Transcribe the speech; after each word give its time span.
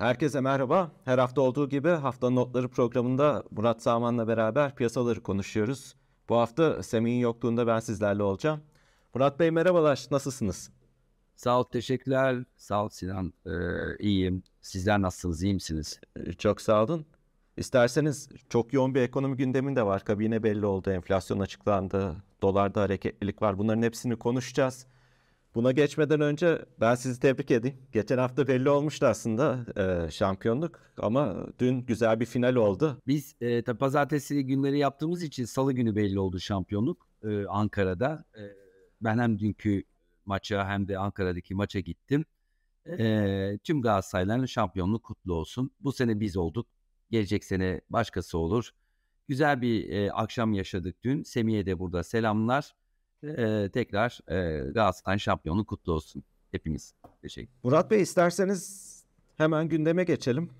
Herkese 0.00 0.40
merhaba. 0.40 0.92
Her 1.04 1.18
hafta 1.18 1.40
olduğu 1.40 1.68
gibi 1.68 1.88
haftanın 1.88 2.36
notları 2.36 2.68
programında 2.68 3.44
Murat 3.50 3.82
Saman'la 3.82 4.28
beraber 4.28 4.74
piyasaları 4.74 5.22
konuşuyoruz. 5.22 5.94
Bu 6.28 6.36
hafta 6.36 6.82
Semih'in 6.82 7.18
yokluğunda 7.18 7.66
ben 7.66 7.80
sizlerle 7.80 8.22
olacağım. 8.22 8.60
Murat 9.14 9.40
Bey 9.40 9.50
merhabalar, 9.50 10.06
nasılsınız? 10.10 10.70
Sağ 11.36 11.60
ol, 11.60 11.64
teşekkürler. 11.64 12.44
Sağ 12.56 12.84
ol 12.84 12.88
Sinan. 12.88 13.32
Ee, 13.46 13.50
iyiyim. 13.98 14.42
Sizler 14.60 15.02
nasılsınız, 15.02 15.42
iyi 15.42 15.54
misiniz? 15.54 16.00
Ee, 16.16 16.32
çok 16.32 16.60
sağ 16.60 16.84
olun. 16.84 17.06
İsterseniz 17.56 18.28
çok 18.48 18.72
yoğun 18.72 18.94
bir 18.94 19.00
ekonomi 19.00 19.36
gündeminde 19.36 19.86
var. 19.86 20.04
Kabine 20.04 20.42
belli 20.42 20.66
oldu, 20.66 20.90
enflasyon 20.90 21.40
açıklandı, 21.40 22.16
dolarda 22.42 22.82
hareketlilik 22.82 23.42
var. 23.42 23.58
Bunların 23.58 23.82
hepsini 23.82 24.16
konuşacağız. 24.16 24.86
Buna 25.54 25.72
geçmeden 25.72 26.20
önce 26.20 26.64
ben 26.80 26.94
sizi 26.94 27.20
tebrik 27.20 27.50
edeyim. 27.50 27.78
Geçen 27.92 28.18
hafta 28.18 28.48
belli 28.48 28.70
olmuştu 28.70 29.06
aslında 29.06 29.66
e, 29.76 30.10
şampiyonluk 30.10 30.80
ama 30.98 31.46
dün 31.58 31.80
güzel 31.80 32.20
bir 32.20 32.26
final 32.26 32.54
oldu. 32.54 33.02
Biz 33.06 33.34
e, 33.40 33.62
tabi 33.62 33.78
pazartesi 33.78 34.46
günleri 34.46 34.78
yaptığımız 34.78 35.22
için 35.22 35.44
salı 35.44 35.72
günü 35.72 35.96
belli 35.96 36.20
oldu 36.20 36.40
şampiyonluk 36.40 37.08
e, 37.24 37.46
Ankara'da. 37.46 38.24
E, 38.36 38.42
ben 39.00 39.18
hem 39.18 39.38
dünkü 39.38 39.84
maça 40.24 40.68
hem 40.68 40.88
de 40.88 40.98
Ankara'daki 40.98 41.54
maça 41.54 41.80
gittim. 41.80 42.24
E, 42.86 43.58
tüm 43.64 43.82
Galatasarayların 43.82 44.46
şampiyonluk 44.46 45.02
kutlu 45.02 45.34
olsun. 45.34 45.70
Bu 45.80 45.92
sene 45.92 46.20
biz 46.20 46.36
olduk. 46.36 46.66
Gelecek 47.10 47.44
sene 47.44 47.80
başkası 47.90 48.38
olur. 48.38 48.70
Güzel 49.28 49.62
bir 49.62 49.90
e, 49.90 50.12
akşam 50.12 50.52
yaşadık 50.52 50.96
dün. 51.02 51.22
Semih'e 51.22 51.66
de 51.66 51.78
burada 51.78 52.02
selamlar 52.02 52.72
e, 53.22 53.68
tekrar 53.72 54.20
e, 54.28 54.70
Galatasaray 54.70 55.18
şampiyonluğu 55.18 55.66
kutlu 55.66 55.92
olsun 55.92 56.24
hepimiz. 56.50 56.94
Teşekkür 57.22 57.52
Murat 57.62 57.90
Bey 57.90 58.02
isterseniz 58.02 58.90
hemen 59.36 59.68
gündeme 59.68 60.04
geçelim. 60.04 60.50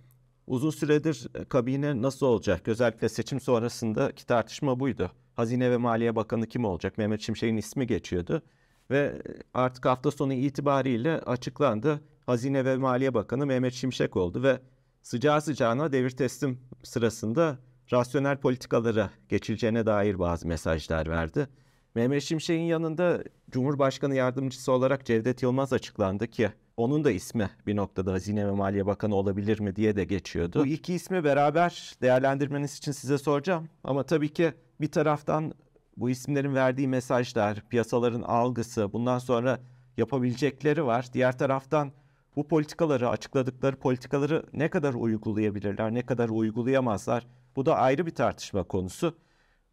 Uzun 0.46 0.70
süredir 0.70 1.28
kabine 1.48 2.02
nasıl 2.02 2.26
olacak? 2.26 2.68
Özellikle 2.68 3.08
seçim 3.08 3.40
sonrasındaki 3.40 4.26
tartışma 4.26 4.80
buydu. 4.80 5.10
Hazine 5.34 5.70
ve 5.70 5.76
Maliye 5.76 6.16
Bakanı 6.16 6.46
kim 6.46 6.64
olacak? 6.64 6.98
Mehmet 6.98 7.20
Şimşek'in 7.20 7.56
ismi 7.56 7.86
geçiyordu. 7.86 8.42
Ve 8.90 9.22
artık 9.54 9.86
hafta 9.86 10.10
sonu 10.10 10.32
itibariyle 10.32 11.20
açıklandı. 11.20 12.00
Hazine 12.26 12.64
ve 12.64 12.76
Maliye 12.76 13.14
Bakanı 13.14 13.46
Mehmet 13.46 13.72
Şimşek 13.72 14.16
oldu 14.16 14.42
ve 14.42 14.60
sıcağı 15.02 15.42
sıcağına 15.42 15.92
devir 15.92 16.10
teslim 16.10 16.60
sırasında 16.82 17.58
rasyonel 17.92 18.36
politikalara 18.36 19.10
geçileceğine 19.28 19.86
dair 19.86 20.18
bazı 20.18 20.48
mesajlar 20.48 21.08
verdi. 21.08 21.48
Mehmet 21.94 22.22
Şimşek'in 22.22 22.62
yanında 22.62 23.24
Cumhurbaşkanı 23.50 24.14
Yardımcısı 24.14 24.72
olarak 24.72 25.06
Cevdet 25.06 25.42
Yılmaz 25.42 25.72
açıklandı 25.72 26.26
ki 26.26 26.50
onun 26.76 27.04
da 27.04 27.10
ismi 27.10 27.50
bir 27.66 27.76
noktada 27.76 28.12
Hazine 28.12 28.46
ve 28.46 28.50
Maliye 28.50 28.86
Bakanı 28.86 29.14
olabilir 29.14 29.60
mi 29.60 29.76
diye 29.76 29.96
de 29.96 30.04
geçiyordu. 30.04 30.60
Bu 30.60 30.66
iki 30.66 30.94
ismi 30.94 31.24
beraber 31.24 31.94
değerlendirmeniz 32.02 32.78
için 32.78 32.92
size 32.92 33.18
soracağım. 33.18 33.68
Ama 33.84 34.02
tabii 34.02 34.28
ki 34.28 34.52
bir 34.80 34.90
taraftan 34.90 35.52
bu 35.96 36.10
isimlerin 36.10 36.54
verdiği 36.54 36.88
mesajlar, 36.88 37.62
piyasaların 37.68 38.22
algısı, 38.22 38.92
bundan 38.92 39.18
sonra 39.18 39.60
yapabilecekleri 39.96 40.86
var. 40.86 41.06
Diğer 41.12 41.38
taraftan 41.38 41.92
bu 42.36 42.48
politikaları, 42.48 43.08
açıkladıkları 43.08 43.76
politikaları 43.76 44.42
ne 44.52 44.68
kadar 44.68 44.94
uygulayabilirler, 44.94 45.94
ne 45.94 46.06
kadar 46.06 46.28
uygulayamazlar? 46.28 47.26
Bu 47.56 47.66
da 47.66 47.76
ayrı 47.76 48.06
bir 48.06 48.14
tartışma 48.14 48.62
konusu. 48.62 49.16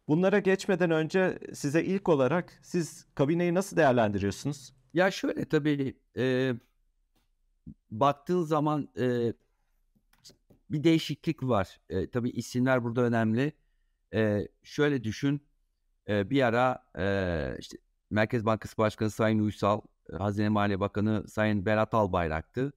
Bunlara 0.08 0.38
geçmeden 0.38 0.90
önce 0.90 1.38
size 1.52 1.84
ilk 1.84 2.08
olarak 2.08 2.58
siz 2.62 3.06
kabineyi 3.14 3.54
nasıl 3.54 3.76
değerlendiriyorsunuz? 3.76 4.74
Ya 4.94 5.10
şöyle 5.10 5.44
tabii 5.44 5.96
e, 6.16 6.54
baktığın 7.90 8.42
zaman 8.42 8.88
e, 8.98 9.32
bir 10.70 10.84
değişiklik 10.84 11.42
var. 11.42 11.80
E, 11.90 12.10
tabii 12.10 12.30
isimler 12.30 12.84
burada 12.84 13.02
önemli. 13.02 13.52
E, 14.14 14.48
şöyle 14.62 15.04
düşün 15.04 15.42
e, 16.08 16.30
bir 16.30 16.42
ara 16.42 16.82
e, 16.98 17.56
işte 17.58 17.78
Merkez 18.10 18.44
Bankası 18.44 18.76
Başkanı 18.76 19.10
Sayın 19.10 19.38
Uysal, 19.38 19.80
Hazine 20.18 20.48
Maliye 20.48 20.80
Bakanı 20.80 21.28
Sayın 21.28 21.66
Berat 21.66 21.94
Albayrak'tı. 21.94 22.72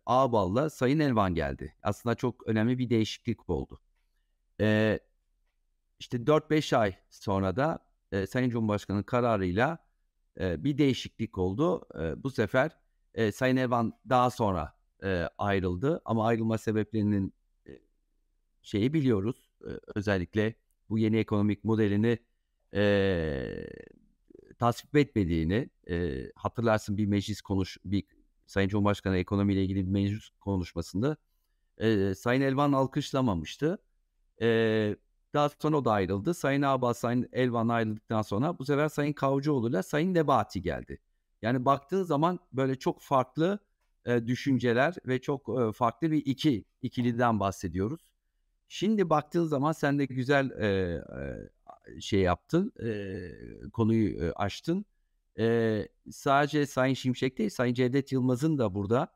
Ağbal'la 0.06 0.70
Sayın 0.70 1.00
Elvan 1.00 1.36
geldi. 1.36 1.76
Aslında 1.84 2.16
çok 2.16 2.48
önemli 2.48 2.80
bir 2.80 2.90
değişiklik 2.90 3.50
oldu. 3.50 3.82
E, 4.62 5.00
işte 6.00 6.28
4-5 6.28 6.78
ay 6.78 6.96
sonra 7.10 7.56
da 7.56 7.80
e, 8.12 8.28
Sayın 8.28 8.50
Cumhurbaşkanı 8.50 9.04
kararıyla 9.04 9.78
e, 10.40 10.64
bir 10.64 10.78
değişiklik 10.78 11.38
oldu. 11.38 11.88
E, 12.02 12.24
bu 12.24 12.32
sefer 12.32 12.72
e, 13.14 13.32
Sayın 13.32 13.58
Elvan 13.58 13.94
daha 14.10 14.30
sonra 14.30 14.74
e, 15.04 15.30
ayrıldı 15.38 16.02
ama 16.06 16.28
ayrılma 16.28 16.58
sebeplerinin 16.58 17.34
şeyi 18.64 18.94
biliyoruz. 18.94 19.50
özellikle 19.96 20.56
bu 20.90 21.00
yeni 21.00 21.18
ekonomik 21.18 21.64
modelini 21.64 22.18
e, 22.74 23.68
tasvip 24.60 24.96
etmediğini 24.96 25.70
e, 25.90 26.26
hatırlarsın 26.36 26.98
bir 26.98 27.06
meclis 27.06 27.42
konuş 27.42 27.78
bir 27.86 28.04
Sayın 28.46 28.70
Cumhurbaşkanı 28.70 29.18
ekonomiyle 29.18 29.64
ilgili 29.64 29.86
bir 29.86 29.92
meclis 29.92 30.30
konuşmasında 30.30 31.18
e, 31.78 32.16
Sayın 32.16 32.42
Elvan 32.42 32.72
alkışlamamıştı. 32.74 33.78
E, 34.42 34.48
daha 35.34 35.50
sonra 35.50 35.78
o 35.78 35.86
da 35.86 35.92
ayrıldı. 35.92 36.34
Sayın 36.34 36.62
Abbas, 36.62 36.98
Sayın 36.98 37.30
Elvan 37.32 37.68
ayrıldıktan 37.68 38.22
sonra 38.22 38.60
bu 38.60 38.66
sefer 38.66 38.90
Sayın 38.90 39.14
Kavcıoğlu 39.14 39.70
ile 39.70 39.84
Sayın 39.84 40.14
Nebati 40.14 40.62
geldi. 40.62 41.00
Yani 41.42 41.66
baktığın 41.66 42.04
zaman 42.04 42.40
böyle 42.54 42.76
çok 42.76 43.02
farklı 43.02 43.60
e, 44.06 44.28
düşünceler 44.28 44.96
ve 45.08 45.22
çok 45.22 45.50
e, 45.50 45.72
farklı 45.72 46.12
bir 46.12 46.26
iki 46.26 46.66
ikiliden 46.82 47.40
bahsediyoruz. 47.40 48.13
Şimdi 48.76 49.10
baktığın 49.10 49.46
zaman 49.46 49.72
sen 49.72 50.00
de 50.00 50.06
güzel 50.06 50.50
e, 50.50 52.02
şey 52.02 52.20
yaptın, 52.20 52.74
e, 52.84 53.70
konuyu 53.74 54.26
e, 54.26 54.32
açtın. 54.32 54.86
E, 55.40 55.88
sadece 56.12 56.66
Sayın 56.66 56.94
Şimşek 56.94 57.38
değil, 57.38 57.50
Sayın 57.50 57.74
Cevdet 57.74 58.12
Yılmaz'ın 58.12 58.58
da 58.58 58.76
burada 58.76 59.08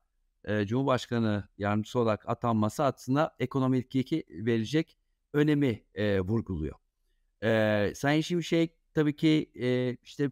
e, 0.45 0.65
Cumhurbaşkanı 0.65 1.47
yardımcısı 1.57 1.99
olarak 1.99 2.29
atanması 2.29 2.83
aslında 2.83 3.35
ekonomik 3.39 3.95
iki 3.95 4.23
verecek 4.29 4.97
önemi 5.33 5.83
e, 5.95 6.19
vurguluyor. 6.19 6.75
E, 7.43 7.93
Sayın 7.95 8.21
Şimşek 8.21 8.93
tabii 8.93 9.15
ki 9.15 9.51
e, 9.55 9.97
işte 10.03 10.31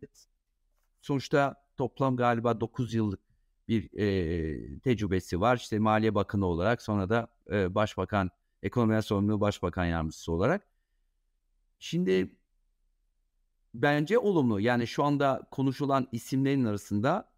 sonuçta 1.01 1.65
toplam 1.77 2.15
galiba 2.15 2.61
9 2.61 2.93
yıllık 2.93 3.19
bir 3.67 3.99
e, 3.99 4.79
tecrübesi 4.79 5.41
var. 5.41 5.57
İşte 5.57 5.79
Maliye 5.79 6.15
Bakanı 6.15 6.45
olarak 6.45 6.81
sonra 6.81 7.09
da 7.09 7.27
e, 7.51 7.75
Başbakan 7.75 8.31
Ekonomi 8.65 9.03
Sorumlu 9.03 9.41
Başbakan 9.41 9.85
Yardımcısı 9.85 10.31
olarak. 10.31 10.67
Şimdi 11.79 12.35
bence 13.73 14.19
olumlu. 14.19 14.59
Yani 14.59 14.87
şu 14.87 15.03
anda 15.03 15.47
konuşulan 15.51 16.07
isimlerin 16.11 16.65
arasında 16.65 17.31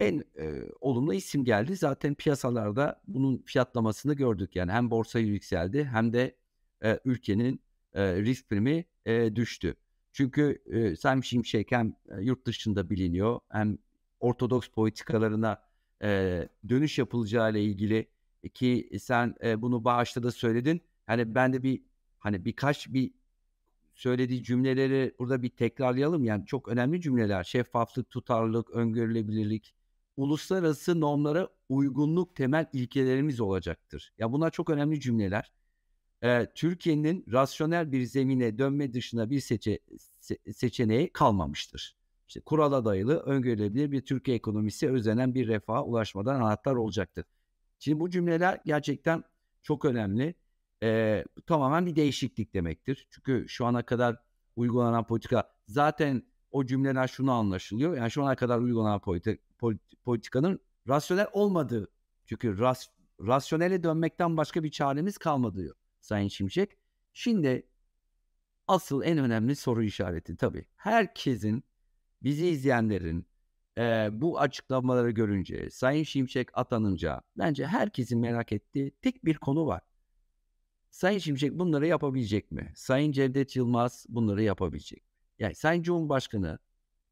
en 0.00 0.24
e, 0.38 0.62
olumlu 0.80 1.14
isim 1.14 1.44
geldi. 1.44 1.76
Zaten 1.76 2.14
piyasalarda 2.14 3.02
bunun 3.08 3.42
fiyatlamasını 3.46 4.14
gördük. 4.14 4.56
Yani 4.56 4.72
hem 4.72 4.90
borsa 4.90 5.18
yükseldi 5.18 5.84
hem 5.84 6.12
de 6.12 6.36
e, 6.84 7.00
ülkenin 7.04 7.60
e, 7.94 8.16
risk 8.16 8.48
primi 8.48 8.84
e, 9.06 9.36
düştü. 9.36 9.76
Çünkü 10.12 10.62
e, 10.66 10.96
Sam 10.96 11.24
Şimşek 11.24 11.72
hem 11.72 11.94
e, 12.08 12.22
yurt 12.22 12.46
dışında 12.46 12.90
biliniyor 12.90 13.40
hem 13.48 13.78
ortodoks 14.20 14.68
politikalarına 14.68 15.62
e, 16.02 16.48
dönüş 16.68 16.98
yapılacağı 16.98 17.50
ile 17.50 17.62
ilgili 17.64 18.08
ki 18.48 18.90
sen 19.00 19.34
e, 19.44 19.62
bunu 19.62 19.84
bağışta 19.84 20.22
da 20.22 20.32
söyledin. 20.32 20.80
Hani 21.06 21.34
ben 21.34 21.52
de 21.52 21.62
bir 21.62 21.82
hani 22.18 22.44
birkaç 22.44 22.88
bir 22.92 23.10
söylediği 23.94 24.44
cümleleri 24.44 25.14
burada 25.18 25.42
bir 25.42 25.48
tekrarlayalım. 25.48 26.24
Yani 26.24 26.46
çok 26.46 26.68
önemli 26.68 27.00
cümleler. 27.00 27.44
Şeffaflık, 27.44 28.10
tutarlılık, 28.10 28.70
öngörülebilirlik, 28.70 29.74
uluslararası 30.16 31.00
normlara 31.00 31.48
uygunluk 31.68 32.36
temel 32.36 32.66
ilkelerimiz 32.72 33.40
olacaktır. 33.40 34.12
Ya 34.18 34.32
bunlar 34.32 34.50
çok 34.50 34.70
önemli 34.70 35.00
cümleler. 35.00 35.52
Ee, 36.22 36.46
Türkiye'nin 36.54 37.24
rasyonel 37.32 37.92
bir 37.92 38.04
zemine 38.04 38.58
dönme 38.58 38.92
dışında 38.92 39.30
bir 39.30 39.40
seçe, 39.40 39.78
se, 40.20 40.38
seçeneği 40.52 41.12
kalmamıştır. 41.12 41.96
İşte 42.28 42.40
kurala 42.40 42.84
dayalı, 42.84 43.18
öngörülebilir 43.18 43.92
bir 43.92 44.00
Türkiye 44.00 44.36
ekonomisi 44.36 44.90
özlenen 44.90 45.34
bir 45.34 45.48
refaha 45.48 45.84
ulaşmadan 45.84 46.40
anahtar 46.40 46.74
olacaktır. 46.74 47.24
Şimdi 47.78 48.00
bu 48.00 48.10
cümleler 48.10 48.60
gerçekten 48.64 49.24
çok 49.62 49.84
önemli. 49.84 50.34
Ee, 50.82 51.24
tamamen 51.46 51.86
bir 51.86 51.96
değişiklik 51.96 52.54
demektir. 52.54 53.08
Çünkü 53.10 53.44
şu 53.48 53.66
ana 53.66 53.82
kadar 53.82 54.16
uygulanan 54.56 55.06
politika 55.06 55.54
zaten 55.66 56.22
o 56.50 56.66
cümleler 56.66 57.08
şunu 57.08 57.32
anlaşılıyor. 57.32 57.96
Yani 57.96 58.10
şu 58.10 58.24
ana 58.24 58.36
kadar 58.36 58.58
uygulanan 58.58 59.00
politika, 59.00 59.42
politikanın 60.04 60.60
rasyonel 60.88 61.26
olmadığı 61.32 61.88
çünkü 62.26 62.58
ras, 62.58 62.86
rasyonele 63.20 63.82
dönmekten 63.82 64.36
başka 64.36 64.62
bir 64.62 64.70
çaremiz 64.70 65.18
kalmadı 65.18 65.58
diyor 65.58 65.76
Sayın 66.00 66.28
Şimşek. 66.28 66.78
Şimdi 67.12 67.68
asıl 68.68 69.02
en 69.02 69.18
önemli 69.18 69.56
soru 69.56 69.82
işareti 69.82 70.36
tabii. 70.36 70.66
Herkesin 70.76 71.64
bizi 72.22 72.46
izleyenlerin 72.46 73.26
e, 73.78 74.08
bu 74.12 74.40
açıklamaları 74.40 75.10
görünce 75.10 75.70
Sayın 75.70 76.04
Şimşek 76.04 76.58
atanınca 76.58 77.22
bence 77.38 77.66
herkesin 77.66 78.20
merak 78.20 78.52
ettiği 78.52 78.90
tek 78.90 79.24
bir 79.24 79.36
konu 79.36 79.66
var. 79.66 79.80
Sayın 80.90 81.18
Şimşek 81.18 81.58
bunları 81.58 81.86
yapabilecek 81.86 82.52
mi? 82.52 82.72
Sayın 82.76 83.12
Cevdet 83.12 83.56
Yılmaz 83.56 84.06
bunları 84.08 84.42
yapabilecek 84.42 84.98
mi? 84.98 85.10
Yani 85.38 85.54
Sayın 85.54 85.82
Cumhurbaşkanı 85.82 86.58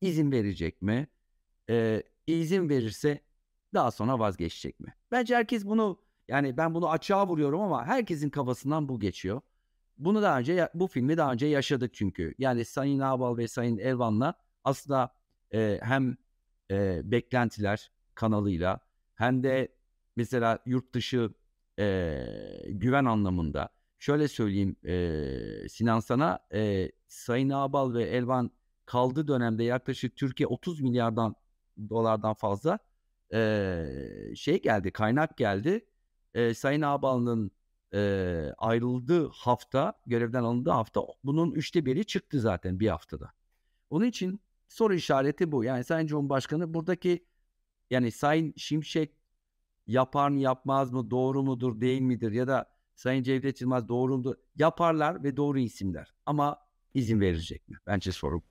izin 0.00 0.32
verecek 0.32 0.82
mi? 0.82 1.08
Ee, 1.70 2.02
izin 2.26 2.68
verirse 2.68 3.20
daha 3.74 3.90
sonra 3.90 4.18
vazgeçecek 4.18 4.80
mi? 4.80 4.94
Bence 5.10 5.36
herkes 5.36 5.64
bunu 5.64 5.98
yani 6.28 6.56
ben 6.56 6.74
bunu 6.74 6.90
açığa 6.90 7.28
vuruyorum 7.28 7.60
ama 7.60 7.86
herkesin 7.86 8.30
kafasından 8.30 8.88
bu 8.88 9.00
geçiyor. 9.00 9.40
Bunu 9.98 10.22
daha 10.22 10.38
önce 10.38 10.68
bu 10.74 10.86
filmi 10.86 11.16
daha 11.16 11.32
önce 11.32 11.46
yaşadık 11.46 11.94
çünkü. 11.94 12.34
Yani 12.38 12.64
Sayın 12.64 13.00
Ağbal 13.00 13.36
ve 13.36 13.48
Sayın 13.48 13.78
Elvan'la 13.78 14.34
aslında 14.64 15.14
e, 15.54 15.78
hem 15.82 16.16
e, 16.70 17.00
beklentiler 17.10 17.90
kanalıyla 18.14 18.80
hem 19.14 19.42
de 19.42 19.68
mesela 20.16 20.58
yurt 20.66 20.94
dışı 20.94 21.30
e, 21.78 22.26
güven 22.68 23.04
anlamında 23.04 23.68
şöyle 23.98 24.28
söyleyeyim 24.28 24.76
e, 24.84 25.68
Sinan 25.68 26.00
sana 26.00 26.38
e, 26.52 26.90
Sayın 27.08 27.50
Ağbal 27.50 27.94
ve 27.94 28.02
Elvan 28.02 28.50
kaldığı 28.86 29.28
dönemde 29.28 29.64
yaklaşık 29.64 30.16
Türkiye 30.16 30.46
30 30.46 30.80
milyardan 30.80 31.34
dolardan 31.90 32.34
fazla 32.34 32.78
e, 33.34 33.86
şey 34.36 34.62
geldi 34.62 34.90
kaynak 34.90 35.36
geldi. 35.36 35.86
E, 36.34 36.54
Sayın 36.54 36.82
Ağbal'ın 36.82 37.50
e, 37.94 38.52
ayrıldığı 38.58 39.28
hafta 39.28 39.92
görevden 40.06 40.42
alındığı 40.42 40.70
hafta 40.70 41.00
bunun 41.24 41.52
üçte 41.52 41.86
biri 41.86 42.04
çıktı 42.06 42.40
zaten 42.40 42.80
bir 42.80 42.88
haftada. 42.88 43.32
Onun 43.90 44.04
için 44.04 44.40
soru 44.74 44.94
işareti 44.94 45.52
bu. 45.52 45.64
Yani 45.64 45.84
Sayın 45.84 46.06
Cumhurbaşkanı 46.06 46.74
buradaki 46.74 47.24
yani 47.90 48.10
Sayın 48.10 48.54
Şimşek 48.56 49.10
yapar 49.86 50.28
mı 50.28 50.40
yapmaz 50.40 50.92
mı 50.92 51.10
doğru 51.10 51.42
mudur 51.42 51.80
değil 51.80 52.00
midir 52.00 52.32
ya 52.32 52.48
da 52.48 52.70
Sayın 52.94 53.22
Cevdet 53.22 53.60
Yılmaz 53.60 53.88
doğru 53.88 54.16
mudur 54.16 54.34
yaparlar 54.56 55.24
ve 55.24 55.36
doğru 55.36 55.58
isimler 55.58 56.14
ama 56.26 56.58
izin 56.94 57.20
verecek 57.20 57.68
mi? 57.68 57.76
Bence 57.86 58.12
soru. 58.12 58.42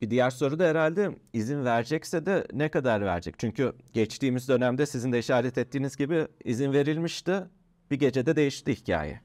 Bir 0.00 0.10
diğer 0.10 0.30
soru 0.30 0.58
da 0.58 0.64
herhalde 0.64 1.18
izin 1.32 1.64
verecekse 1.64 2.26
de 2.26 2.46
ne 2.52 2.70
kadar 2.70 3.00
verecek? 3.00 3.34
Çünkü 3.38 3.72
geçtiğimiz 3.92 4.48
dönemde 4.48 4.86
sizin 4.86 5.12
de 5.12 5.18
işaret 5.18 5.58
ettiğiniz 5.58 5.96
gibi 5.96 6.28
izin 6.44 6.72
verilmişti. 6.72 7.44
Bir 7.90 7.98
gecede 7.98 8.36
değişti 8.36 8.74
hikaye. 8.74 9.20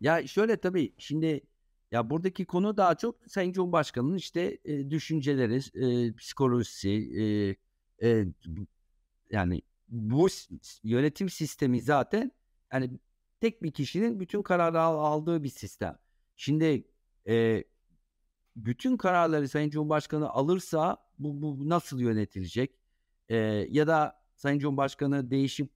Ya 0.00 0.26
şöyle 0.26 0.56
tabii 0.56 0.94
şimdi 0.98 1.40
ya 1.92 2.10
buradaki 2.10 2.44
konu 2.44 2.76
daha 2.76 2.94
çok 2.94 3.16
Sayın 3.26 3.52
Cumhurbaşkanı'nın 3.52 4.16
işte 4.16 4.58
e, 4.64 4.90
düşünceleri, 4.90 5.60
e, 5.74 6.12
psikolojisi, 6.14 6.90
e, 8.00 8.08
e, 8.08 8.26
yani 9.30 9.62
bu 9.88 10.28
yönetim 10.84 11.28
sistemi 11.28 11.80
zaten 11.80 12.32
yani 12.72 12.90
tek 13.40 13.62
bir 13.62 13.72
kişinin 13.72 14.20
bütün 14.20 14.42
kararı 14.42 14.80
aldığı 14.80 15.42
bir 15.42 15.48
sistem. 15.48 15.98
Şimdi 16.36 16.84
e, 17.28 17.64
bütün 18.56 18.96
kararları 18.96 19.48
Sayın 19.48 19.70
Cumhurbaşkanı 19.70 20.30
alırsa 20.30 20.96
bu, 21.18 21.42
bu 21.42 21.68
nasıl 21.68 22.00
yönetilecek? 22.00 22.78
E, 23.28 23.36
ya 23.70 23.86
da 23.86 24.22
Sayın 24.36 24.58
Cumhurbaşkanı 24.58 25.30
değişip 25.30 25.70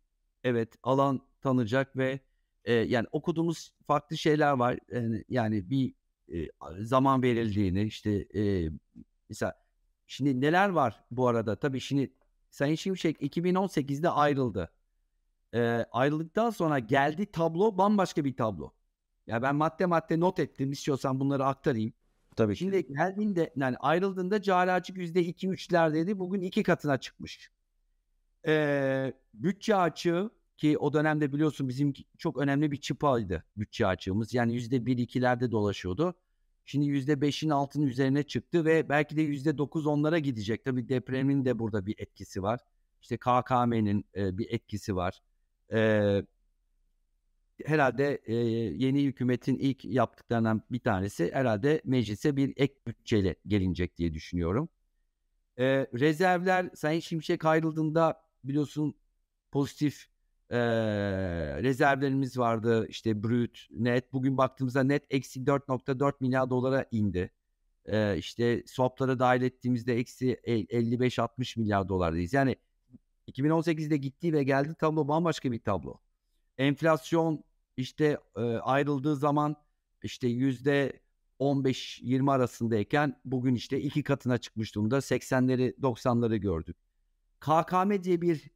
evet 0.45 0.75
alan 0.83 1.21
tanıyacak 1.41 1.97
ve 1.97 2.21
e, 2.65 2.73
yani 2.73 3.07
okuduğumuz 3.13 3.73
farklı 3.87 4.19
şeyler 4.19 4.53
var. 4.53 4.79
Yani, 4.93 5.25
yani 5.29 5.71
bir 5.71 5.95
e, 6.33 6.49
zaman 6.81 7.23
verildiğini 7.23 7.83
işte 7.83 8.27
e, 8.35 8.71
mesela 9.29 9.65
şimdi 10.07 10.41
neler 10.41 10.69
var 10.69 11.05
bu 11.11 11.29
arada 11.29 11.57
tabii 11.57 11.81
şimdi 11.81 12.13
Sayın 12.51 12.75
Şimşek 12.75 13.23
2018'de 13.23 14.11
ayrıldı. 14.11 14.71
E, 15.55 15.61
ayrıldıktan 15.93 16.51
sonra 16.51 16.79
geldi 16.79 17.27
tablo 17.27 17.79
bambaşka 17.79 18.25
bir 18.25 18.37
tablo. 18.37 18.73
Ya 19.27 19.43
ben 19.43 19.57
madde 19.57 19.87
madde 19.87 20.21
not 20.21 20.39
ettim 20.39 20.73
istiyorsan 20.73 21.21
bunları 21.21 21.45
aktarayım. 21.47 21.93
Tabii 22.37 22.57
Şimdi 22.57 22.87
geldiğinde 22.87 23.53
yani 23.57 23.77
ayrıldığında 23.77 24.43
cari 24.43 24.73
açık 24.73 24.97
%2-3'lerdeydi. 24.97 26.19
Bugün 26.19 26.41
iki 26.41 26.63
katına 26.63 27.01
çıkmış. 27.01 27.51
Ee, 28.47 29.13
bütçe 29.35 29.77
açığı 29.77 30.31
ki 30.57 30.79
o 30.79 30.93
dönemde 30.93 31.33
biliyorsun 31.33 31.69
bizim 31.69 31.93
çok 32.19 32.39
önemli 32.39 32.71
bir 32.73 32.77
çıpaydı 32.77 33.45
bütçe 33.57 33.87
açığımız. 33.87 34.35
Yani 34.35 34.55
%1-2'lerde 34.55 35.51
dolaşıyordu. 35.51 36.15
Şimdi 36.65 36.87
%5'in 36.87 37.51
altının 37.51 37.87
üzerine 37.87 38.23
çıktı 38.23 38.65
ve 38.65 38.89
belki 38.89 39.17
de 39.17 39.23
%9 39.23 39.89
onlara 39.89 40.19
gidecek. 40.19 40.65
Tabii 40.65 40.89
depremin 40.89 41.45
de 41.45 41.59
burada 41.59 41.87
bir 41.87 41.95
etkisi 41.99 42.43
var. 42.43 42.61
İşte 43.03 43.17
KKM'nin 43.17 44.05
e, 44.17 44.39
bir 44.39 44.51
etkisi 44.51 44.97
var. 44.97 45.23
E, 45.73 46.23
herhalde 47.65 48.21
e, 48.25 48.35
yeni 48.35 49.05
hükümetin 49.05 49.59
ilk 49.59 49.85
yaptıklarından 49.85 50.63
bir 50.71 50.81
tanesi 50.81 51.33
herhalde 51.33 51.83
meclise 51.85 52.37
bir 52.37 52.53
ek 52.57 52.75
bütçeyle 52.87 53.37
gelinecek 53.47 53.97
diye 53.99 54.15
düşünüyorum. 54.15 54.69
E, 55.59 55.65
rezervler 55.95 56.71
Sayın 56.75 57.01
Şimşek 57.01 57.45
ayrıldığında 57.45 58.23
biliyorsun 58.45 58.95
pozitif 59.53 60.14
e, 60.51 60.59
rezervlerimiz 61.63 62.39
vardı. 62.39 62.87
İşte 62.89 63.23
brüt, 63.23 63.67
net. 63.71 64.13
Bugün 64.13 64.37
baktığımızda 64.37 64.83
net 64.83 65.05
eksi 65.11 65.41
4.4 65.41 66.13
milyar 66.21 66.51
dolara 66.51 66.87
indi. 66.91 67.31
E, 67.87 68.19
işte 68.19 68.63
swaplara 68.67 69.19
dahil 69.19 69.43
ettiğimizde 69.43 69.95
eksi 69.97 70.33
55-60 70.47 71.61
milyar 71.61 71.89
dolardayız. 71.89 72.33
Yani 72.33 72.57
2018'de 73.29 73.97
gitti 73.97 74.33
ve 74.33 74.43
geldi 74.43 74.75
tablo 74.75 75.09
bambaşka 75.09 75.53
bir 75.53 75.61
tablo. 75.61 76.01
Enflasyon 76.59 77.45
işte 77.77 78.19
e, 78.37 78.41
ayrıldığı 78.41 79.17
zaman 79.17 79.57
işte 80.03 80.29
yüzde 80.29 81.01
15-20 81.41 82.33
arasındayken 82.33 83.21
bugün 83.25 83.55
işte 83.55 83.81
iki 83.81 84.03
katına 84.03 84.39
çıkmış 84.39 84.75
durumda. 84.75 84.97
80'leri 84.97 85.81
90'ları 85.81 86.37
gördük. 86.37 86.77
KKM 87.41 88.03
diye 88.03 88.21
bir 88.21 88.51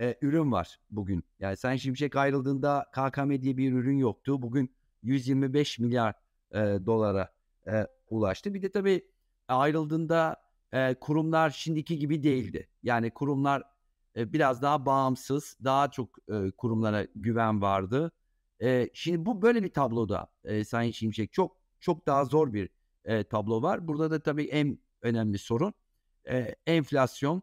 e, 0.00 0.16
ürün 0.22 0.52
var 0.52 0.80
bugün. 0.90 1.24
Yani 1.40 1.56
sen 1.56 1.76
Şimşek 1.76 2.16
ayrıldığında 2.16 2.86
KKM 2.92 3.42
diye 3.42 3.56
bir 3.56 3.72
ürün 3.72 3.96
yoktu. 3.98 4.42
Bugün 4.42 4.74
125 5.02 5.78
milyar 5.78 6.14
e, 6.52 6.58
dolara 6.58 7.32
e, 7.66 7.86
ulaştı. 8.10 8.54
Bir 8.54 8.62
de 8.62 8.70
tabii 8.72 9.08
ayrıldığında 9.48 10.36
e, 10.72 10.94
kurumlar 10.94 11.50
şimdiki 11.50 11.98
gibi 11.98 12.22
değildi. 12.22 12.68
Yani 12.82 13.10
kurumlar 13.10 13.62
e, 14.16 14.32
biraz 14.32 14.62
daha 14.62 14.86
bağımsız, 14.86 15.56
daha 15.64 15.90
çok 15.90 16.18
e, 16.28 16.50
kurumlara 16.50 17.06
güven 17.14 17.62
vardı. 17.62 18.12
E, 18.62 18.90
şimdi 18.94 19.26
bu 19.26 19.42
böyle 19.42 19.62
bir 19.62 19.72
tabloda 19.72 20.26
e, 20.44 20.64
Sayın 20.64 20.92
Şimşek 20.92 21.32
çok 21.32 21.56
çok 21.80 22.06
daha 22.06 22.24
zor 22.24 22.52
bir 22.52 22.68
e, 23.04 23.24
tablo 23.24 23.62
var. 23.62 23.88
Burada 23.88 24.10
da 24.10 24.22
tabii 24.22 24.44
en 24.44 24.78
önemli 25.02 25.38
sorun 25.38 25.74
e, 26.28 26.54
enflasyon. 26.66 27.42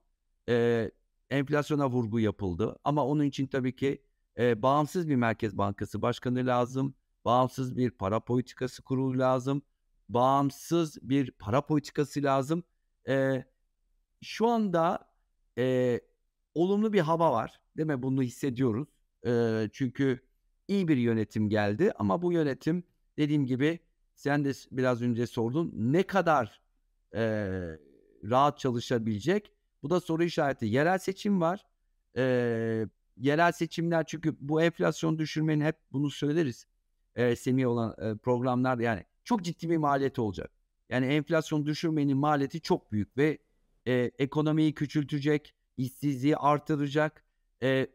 E, 0.49 0.91
enflasyona 1.29 1.89
vurgu 1.89 2.19
yapıldı. 2.19 2.75
Ama 2.83 3.05
onun 3.05 3.23
için 3.23 3.47
tabii 3.47 3.75
ki 3.75 4.01
e, 4.37 4.61
bağımsız 4.61 5.09
bir 5.09 5.15
Merkez 5.15 5.57
Bankası 5.57 6.01
Başkanı 6.01 6.45
lazım. 6.45 6.93
Bağımsız 7.25 7.77
bir 7.77 7.91
para 7.91 8.19
politikası 8.19 8.83
kurulu 8.83 9.19
lazım. 9.19 9.61
Bağımsız 10.09 10.97
bir 11.01 11.31
para 11.31 11.61
politikası 11.65 12.23
lazım. 12.23 12.63
E, 13.07 13.43
şu 14.21 14.47
anda 14.47 15.11
e, 15.57 15.99
olumlu 16.55 16.93
bir 16.93 16.99
hava 16.99 17.31
var. 17.31 17.61
Değil 17.77 17.87
mi? 17.87 18.03
Bunu 18.03 18.21
hissediyoruz. 18.21 18.87
E, 19.27 19.63
çünkü 19.73 20.19
iyi 20.67 20.87
bir 20.87 20.97
yönetim 20.97 21.49
geldi. 21.49 21.91
Ama 21.99 22.21
bu 22.21 22.33
yönetim 22.33 22.83
dediğim 23.17 23.45
gibi 23.45 23.79
sen 24.15 24.45
de 24.45 24.51
biraz 24.71 25.01
önce 25.01 25.27
sordun. 25.27 25.71
Ne 25.75 26.03
kadar 26.03 26.61
e, 27.13 27.21
rahat 28.23 28.59
çalışabilecek? 28.59 29.51
Bu 29.83 29.89
da 29.89 29.99
soru 29.99 30.23
işareti. 30.23 30.65
Yerel 30.65 30.97
seçim 30.97 31.41
var. 31.41 31.65
Ee, 32.17 32.85
yerel 33.17 33.51
seçimler 33.51 34.05
çünkü 34.05 34.35
bu 34.39 34.61
enflasyon 34.61 35.19
düşürmenin 35.19 35.65
hep 35.65 35.75
bunu 35.91 36.09
söyleriz. 36.09 36.67
E, 37.15 37.35
Semih 37.35 37.67
olan 37.67 37.95
e, 38.01 38.17
programlarda 38.17 38.83
yani 38.83 39.03
çok 39.23 39.43
ciddi 39.43 39.69
bir 39.69 39.77
maliyeti 39.77 40.21
olacak. 40.21 40.51
Yani 40.89 41.05
enflasyon 41.05 41.65
düşürmenin 41.65 42.17
maliyeti 42.17 42.61
çok 42.61 42.91
büyük 42.91 43.17
ve 43.17 43.37
e, 43.87 44.11
ekonomiyi 44.19 44.73
küçültecek, 44.73 45.53
işsizliği 45.77 46.37
artıracak. 46.37 47.23
E, 47.63 47.87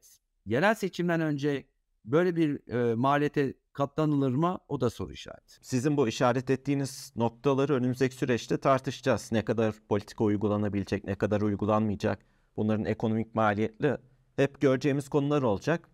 yerel 0.46 0.74
seçimden 0.74 1.20
önce 1.20 1.64
böyle 2.04 2.36
bir 2.36 2.72
e, 2.72 2.94
maliyete 2.94 3.54
katlanılır 3.72 4.34
mı? 4.34 4.58
O 4.68 4.80
da 4.80 4.90
soru 4.90 5.12
işareti. 5.12 5.54
Sizin 5.62 5.96
bu 5.96 6.08
işaret 6.08 6.50
ettiğiniz 6.50 7.12
noktaları 7.16 7.74
önümüzdeki 7.74 8.14
süreçte 8.14 8.56
tartışacağız. 8.56 9.32
Ne 9.32 9.44
kadar 9.44 9.74
politika 9.88 10.24
uygulanabilecek, 10.24 11.04
ne 11.04 11.14
kadar 11.14 11.40
uygulanmayacak. 11.40 12.18
Bunların 12.56 12.84
ekonomik 12.84 13.34
maliyetli 13.34 13.96
hep 14.36 14.60
göreceğimiz 14.60 15.08
konular 15.08 15.42
olacak. 15.42 15.88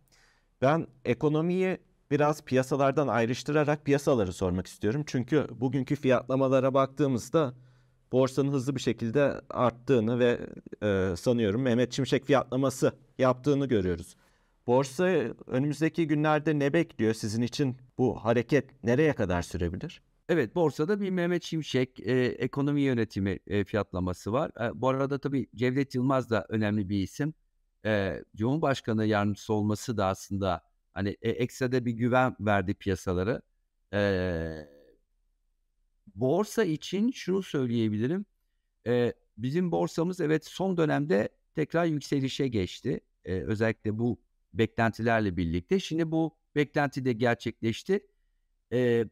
Ben 0.63 0.87
ekonomiyi 1.05 1.79
biraz 2.11 2.43
piyasalardan 2.43 3.09
ayrıştırarak 3.09 3.85
piyasaları 3.85 4.33
sormak 4.33 4.67
istiyorum. 4.67 5.03
Çünkü 5.07 5.47
bugünkü 5.51 5.97
fiyatlamalara 5.97 6.75
baktığımızda 6.75 7.55
borsanın 8.13 8.53
hızlı 8.53 8.75
bir 8.75 8.81
şekilde 8.81 9.41
arttığını 9.51 10.19
ve 10.19 10.41
e, 10.83 11.17
sanıyorum 11.17 11.63
Mehmet 11.63 11.93
Şimşek 11.93 12.25
fiyatlaması 12.25 12.93
yaptığını 13.19 13.67
görüyoruz. 13.67 14.17
Borsa 14.69 15.05
önümüzdeki 15.47 16.07
günlerde 16.07 16.59
ne 16.59 16.73
bekliyor 16.73 17.15
sizin 17.15 17.43
için? 17.43 17.77
Bu 17.99 18.25
hareket 18.25 18.85
nereye 18.85 19.13
kadar 19.15 19.43
sürebilir? 19.43 20.03
Evet 20.29 20.55
borsada 20.55 21.01
bir 21.01 21.11
Mehmet 21.11 21.45
Şimşek 21.45 22.01
e, 22.01 22.13
ekonomi 22.25 22.81
yönetimi 22.81 23.39
e, 23.47 23.65
fiyatlaması 23.65 24.33
var. 24.33 24.51
E, 24.61 24.81
bu 24.81 24.89
arada 24.89 25.19
tabii 25.19 25.47
Cevdet 25.55 25.95
Yılmaz 25.95 26.31
da 26.31 26.47
önemli 26.49 26.89
bir 26.89 27.03
isim. 27.03 27.35
E, 27.85 28.23
Cumhurbaşkanı 28.37 29.07
yardımcısı 29.07 29.53
olması 29.53 29.97
da 29.97 30.07
aslında 30.07 30.63
hani 30.95 31.17
e, 31.23 31.31
ekstra 31.31 31.85
bir 31.85 31.93
güven 31.93 32.37
verdi 32.41 32.75
piyasaları. 32.75 33.43
E, 33.93 34.01
borsa 36.15 36.65
için 36.65 37.11
şunu 37.11 37.43
söyleyebilirim. 37.43 38.27
E, 38.87 39.13
bizim 39.39 39.73
borsamız 39.73 40.21
evet 40.21 40.47
son 40.47 40.77
dönemde 40.77 41.29
tekrar 41.55 41.85
yükselişe 41.85 42.49
geçti. 42.49 43.01
E, 43.25 43.33
özellikle 43.33 43.99
bu 43.99 44.28
beklentilerle 44.59 45.37
birlikte. 45.37 45.81
Şimdi 45.81 46.11
bu 46.11 46.37
beklenti 46.55 47.05
de 47.05 47.13
gerçekleşti. 47.13 48.07
E, 48.73 49.05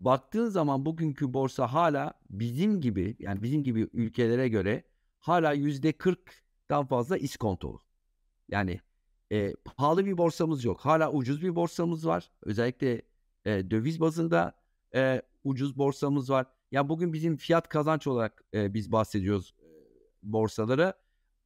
baktığın 0.00 0.48
zaman 0.48 0.86
bugünkü 0.86 1.32
borsa 1.32 1.72
hala 1.72 2.14
bizim 2.30 2.80
gibi 2.80 3.16
yani 3.18 3.42
bizim 3.42 3.64
gibi 3.64 3.88
ülkelere 3.92 4.48
göre 4.48 4.84
hala 5.18 5.52
yüzde 5.52 5.90
40'dan 5.90 6.86
fazla 6.86 7.16
iskontolu. 7.16 7.82
Yani 8.48 8.80
e, 9.32 9.54
pahalı 9.64 10.06
bir 10.06 10.18
borsamız 10.18 10.64
yok. 10.64 10.80
Hala 10.80 11.12
ucuz 11.12 11.42
bir 11.42 11.54
borsamız 11.54 12.06
var. 12.06 12.30
Özellikle 12.42 13.02
e, 13.44 13.70
döviz 13.70 14.00
bazında 14.00 14.52
e, 14.94 15.22
ucuz 15.44 15.78
borsamız 15.78 16.30
var. 16.30 16.46
Yani 16.72 16.88
bugün 16.88 17.12
bizim 17.12 17.36
fiyat 17.36 17.68
kazanç 17.68 18.06
olarak 18.06 18.44
e, 18.54 18.74
biz 18.74 18.92
bahsediyoruz 18.92 19.54
e, 19.62 19.66
borsalara. 20.22 20.94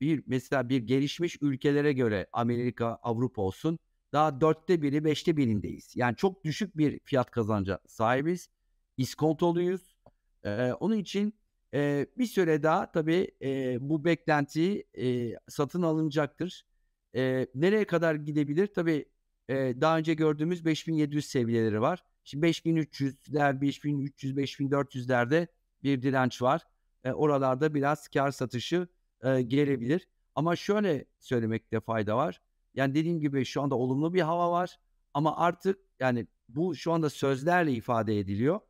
Bir 0.03 0.23
mesela 0.27 0.69
bir 0.69 0.83
gelişmiş 0.83 1.39
ülkelere 1.41 1.93
göre 1.93 2.27
Amerika, 2.33 2.87
Avrupa 3.03 3.43
olsun 3.43 3.79
daha 4.13 4.41
dörtte 4.41 4.83
biri, 4.83 5.05
beşte 5.05 5.37
birindeyiz. 5.37 5.97
Yani 5.97 6.17
çok 6.17 6.45
düşük 6.45 6.77
bir 6.79 7.01
fiyat 7.05 7.31
kazanca 7.31 7.79
sahibiz. 7.87 8.49
İskontoluyuz. 8.97 9.97
Ee, 10.45 10.73
onun 10.73 10.97
için 10.97 11.35
e, 11.75 12.07
bir 12.19 12.27
süre 12.27 12.63
daha 12.63 12.93
tabii 12.93 13.31
e, 13.43 13.77
bu 13.81 14.05
beklenti 14.05 14.85
e, 14.99 15.37
satın 15.49 15.83
alınacaktır. 15.83 16.67
E, 17.17 17.47
nereye 17.55 17.85
kadar 17.85 18.15
gidebilir? 18.15 18.67
Tabii 18.67 19.09
e, 19.49 19.55
daha 19.81 19.99
önce 19.99 20.15
gördüğümüz 20.15 20.65
5700 20.65 21.27
seviyeleri 21.27 21.81
var. 21.81 22.05
Şimdi 22.25 22.47
5300'ler, 22.47 23.61
5300, 23.61 24.37
5400'lerde 24.37 25.47
bir 25.83 26.03
direnç 26.03 26.43
var. 26.43 26.63
E, 27.05 27.13
oralarda 27.13 27.75
biraz 27.75 28.09
kar 28.09 28.31
satışı 28.31 28.89
e, 29.23 29.43
gelebilir. 29.43 30.09
Ama 30.35 30.57
şöyle 30.57 31.05
söylemekte 31.19 31.81
fayda 31.81 32.17
var. 32.17 32.41
Yani 32.75 32.95
dediğim 32.95 33.21
gibi 33.21 33.45
şu 33.45 33.63
anda 33.63 33.75
olumlu 33.75 34.15
bir 34.15 34.21
hava 34.21 34.51
var 34.51 34.79
ama 35.15 35.37
artık 35.37 35.79
yani 36.01 36.27
bu 36.49 36.75
şu 36.75 36.93
anda 36.93 37.11
sözlerle 37.11 37.73
ifade 37.73 38.19
ediliyor. 38.19 38.61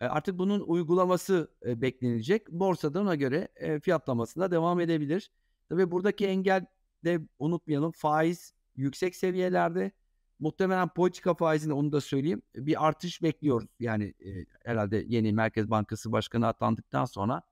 E, 0.00 0.06
artık 0.06 0.38
bunun 0.38 0.60
uygulaması 0.60 1.50
e, 1.66 1.80
beklenecek. 1.80 2.48
Borsada 2.48 3.00
ona 3.00 3.14
göre 3.14 3.48
e, 3.56 3.80
fiyatlamasına 3.80 4.50
devam 4.50 4.80
edebilir. 4.80 5.30
Tabii 5.68 5.90
buradaki 5.90 6.26
engel 6.26 6.66
de 7.04 7.20
unutmayalım 7.38 7.92
faiz 7.92 8.54
yüksek 8.76 9.16
seviyelerde. 9.16 9.92
Muhtemelen 10.38 10.88
politika 10.88 11.34
faizinde 11.34 11.74
onu 11.74 11.92
da 11.92 12.00
söyleyeyim 12.00 12.42
bir 12.56 12.86
artış 12.86 13.22
bekliyoruz. 13.22 13.68
Yani 13.80 14.14
e, 14.24 14.44
herhalde 14.64 15.04
yeni 15.08 15.32
Merkez 15.32 15.70
Bankası 15.70 16.12
Başkanı 16.12 16.46
atandıktan 16.46 17.04
sonra 17.04 17.42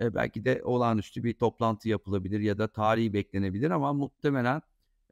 e, 0.00 0.14
belki 0.14 0.44
de 0.44 0.60
olağanüstü 0.64 1.24
bir 1.24 1.34
toplantı 1.34 1.88
yapılabilir 1.88 2.40
ya 2.40 2.58
da 2.58 2.68
tarihi 2.68 3.12
beklenebilir 3.12 3.70
ama 3.70 3.92
muhtemelen 3.92 4.62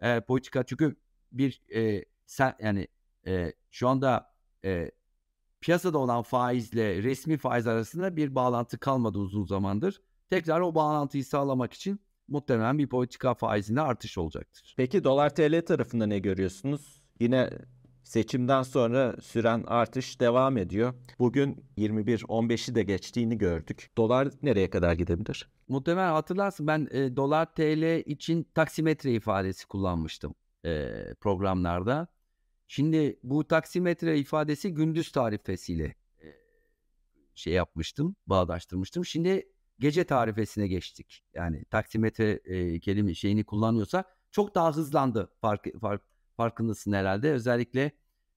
e, 0.00 0.20
politika 0.20 0.62
çünkü 0.62 0.96
bir 1.32 1.62
e, 1.74 2.04
sen 2.26 2.54
yani 2.60 2.88
e, 3.26 3.52
şu 3.70 3.88
anda 3.88 4.34
e, 4.64 4.90
piyasada 5.60 5.98
olan 5.98 6.22
faizle 6.22 7.02
resmi 7.02 7.36
faiz 7.36 7.66
arasında 7.66 8.16
bir 8.16 8.34
bağlantı 8.34 8.78
kalmadı 8.78 9.18
uzun 9.18 9.44
zamandır. 9.44 10.02
Tekrar 10.30 10.60
o 10.60 10.74
bağlantıyı 10.74 11.24
sağlamak 11.24 11.72
için 11.72 12.00
muhtemelen 12.28 12.78
bir 12.78 12.88
politika 12.88 13.34
faizinde 13.34 13.80
artış 13.80 14.18
olacaktır. 14.18 14.74
Peki 14.76 15.04
dolar 15.04 15.34
TL 15.34 15.66
tarafında 15.66 16.06
ne 16.06 16.18
görüyorsunuz? 16.18 17.02
Yine 17.20 17.50
seçimden 18.12 18.62
sonra 18.62 19.16
süren 19.22 19.64
artış 19.66 20.20
devam 20.20 20.56
ediyor. 20.56 20.94
Bugün 21.18 21.64
21-15'i 21.78 22.74
de 22.74 22.82
geçtiğini 22.82 23.38
gördük. 23.38 23.90
Dolar 23.96 24.28
nereye 24.42 24.70
kadar 24.70 24.92
gidebilir? 24.92 25.48
Muhtemelen 25.68 26.12
hatırlarsın 26.12 26.66
ben 26.66 26.88
e, 26.90 27.16
dolar 27.16 27.54
TL 27.54 28.10
için 28.10 28.46
taksimetre 28.54 29.12
ifadesi 29.12 29.66
kullanmıştım 29.66 30.34
e, 30.64 30.90
programlarda. 31.20 32.06
Şimdi 32.68 33.18
bu 33.22 33.48
taksimetre 33.48 34.18
ifadesi 34.18 34.74
gündüz 34.74 35.12
tarifesiyle 35.12 35.94
e, 36.22 36.26
şey 37.34 37.52
yapmıştım, 37.52 38.16
bağdaştırmıştım. 38.26 39.04
Şimdi 39.04 39.48
gece 39.78 40.04
tarifesine 40.04 40.68
geçtik. 40.68 41.24
Yani 41.34 41.64
taksimetre 41.64 42.40
e, 42.44 42.80
kelime 42.80 43.14
şeyini 43.14 43.44
kullanıyorsa 43.44 44.04
çok 44.30 44.54
daha 44.54 44.76
hızlandı 44.76 45.32
fark, 45.40 45.80
fark 45.80 46.02
farkındasın 46.36 46.92
herhalde. 46.92 47.32
Özellikle 47.32 47.92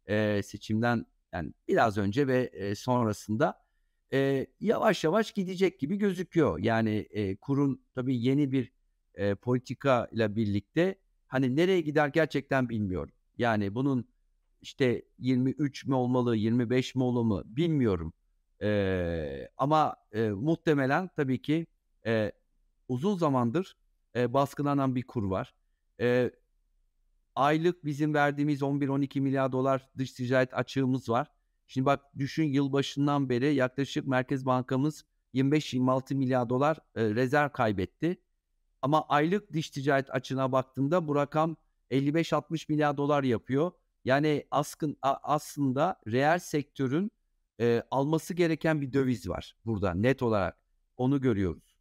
e, 0.08 0.42
seçimden 0.44 1.06
yani 1.34 1.54
biraz 1.68 1.98
önce 1.98 2.28
ve 2.28 2.44
e, 2.54 2.76
sonrasında 2.76 3.66
e, 4.14 4.48
yavaş 4.60 5.04
yavaş 5.04 5.32
gidecek 5.32 5.80
gibi 5.80 5.98
gözüküyor. 5.98 6.60
Yani 6.60 7.08
e, 7.10 7.36
kurun 7.36 7.86
tabii 7.96 8.22
yeni 8.24 8.52
bir 8.52 8.72
e, 9.16 9.36
politika 9.36 10.08
ile 10.12 10.36
birlikte 10.36 10.96
hani 11.28 11.56
nereye 11.56 11.82
gider 11.82 12.08
gerçekten 12.08 12.70
bilmiyorum. 12.70 13.14
Yani 13.38 13.76
bunun 13.76 14.08
işte 14.62 15.06
23 15.20 15.86
mi 15.86 15.96
olmalı, 15.96 16.36
25 16.36 16.96
mi 16.96 17.04
olmalı 17.04 17.44
bilmiyorum. 17.46 18.14
E, 18.62 19.50
ama 19.58 19.96
e, 20.12 20.30
muhtemelen 20.30 21.10
tabii 21.16 21.42
ki 21.42 21.68
e, 22.06 22.32
uzun 22.88 23.18
zamandır 23.18 23.78
e, 24.16 24.34
baskılanan 24.34 24.96
bir 24.96 25.04
kur 25.08 25.24
var. 25.24 25.56
E, 26.00 26.32
aylık 27.36 27.86
bizim 27.86 28.14
verdiğimiz 28.14 28.62
11-12 28.62 29.22
milyar 29.22 29.52
dolar 29.52 29.90
dış 29.98 30.12
ticaret 30.12 30.54
açığımız 30.54 31.10
var. 31.10 31.28
Şimdi 31.68 31.86
bak 31.86 32.02
düşün 32.18 32.44
yılbaşından 32.44 33.30
beri 33.30 33.56
yaklaşık 33.56 34.08
Merkez 34.08 34.46
Bankamız 34.46 35.06
25-26 35.34 36.16
milyar 36.16 36.50
dolar 36.50 36.78
e, 36.96 37.04
rezerv 37.04 37.50
kaybetti. 37.50 38.18
Ama 38.82 39.06
aylık 39.08 39.54
dış 39.54 39.70
ticaret 39.70 40.10
açığına 40.16 40.52
baktığında 40.52 41.08
bu 41.08 41.16
rakam 41.16 41.56
55-60 41.92 42.66
milyar 42.70 42.98
dolar 42.98 43.24
yapıyor. 43.24 43.72
Yani 44.06 44.48
askın, 44.52 44.98
aslında 45.02 46.00
reel 46.08 46.40
sektörün 46.40 47.12
e, 47.60 47.84
alması 47.92 48.34
gereken 48.34 48.82
bir 48.82 48.94
döviz 48.94 49.30
var 49.30 49.56
burada 49.66 49.94
net 49.94 50.22
olarak. 50.22 50.58
Onu 50.98 51.22
görüyoruz. 51.22 51.76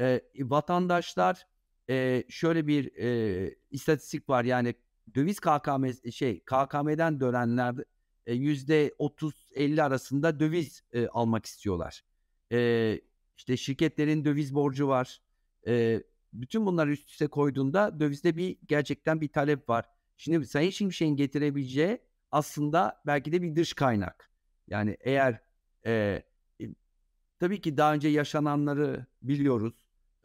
E, 0.00 0.20
vatandaşlar 0.38 1.46
e, 1.90 2.24
şöyle 2.28 2.66
bir 2.66 2.96
e, 2.96 3.54
istatistik 3.70 4.28
var 4.28 4.44
yani 4.44 4.74
döviz 5.14 5.40
KKM 5.40 6.10
şey 6.12 6.40
KKM'den 6.40 7.20
dönenler 7.20 7.74
yüzde 8.26 8.88
30-50 8.88 9.82
arasında 9.82 10.40
döviz 10.40 10.82
e, 10.92 11.08
almak 11.08 11.46
istiyorlar. 11.46 12.02
E, 12.52 13.00
işte 13.36 13.56
şirketlerin 13.56 14.24
döviz 14.24 14.54
borcu 14.54 14.88
var. 14.88 15.20
E, 15.66 16.02
bütün 16.32 16.66
bunları 16.66 16.90
üst 16.90 17.10
üste 17.10 17.26
koyduğunda 17.26 18.00
dövizde 18.00 18.36
bir 18.36 18.58
gerçekten 18.68 19.20
bir 19.20 19.28
talep 19.28 19.68
var. 19.68 19.84
Şimdi 20.16 20.46
Sayın 20.46 20.70
Şimşek'in 20.70 21.16
getirebileceği 21.16 21.98
aslında 22.30 23.02
belki 23.06 23.32
de 23.32 23.42
bir 23.42 23.56
dış 23.56 23.72
kaynak. 23.72 24.30
Yani 24.68 24.96
eğer 25.00 25.40
e, 25.86 26.22
tabii 27.38 27.60
ki 27.60 27.76
daha 27.76 27.94
önce 27.94 28.08
yaşananları 28.08 29.06
biliyoruz. 29.22 29.74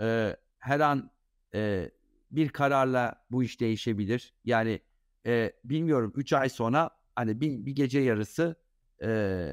E, 0.01 0.37
her 0.59 0.79
an 0.79 1.11
e, 1.53 1.91
bir 2.35 2.49
kararla 2.49 3.25
bu 3.31 3.43
iş 3.43 3.61
değişebilir. 3.61 4.33
Yani 4.45 4.79
e, 5.25 5.53
bilmiyorum 5.63 6.13
3 6.15 6.33
ay 6.33 6.49
sonra 6.49 6.89
hani 7.15 7.41
bir, 7.41 7.65
bir 7.65 7.71
gece 7.71 7.99
yarısı 7.99 8.55
e, 9.03 9.49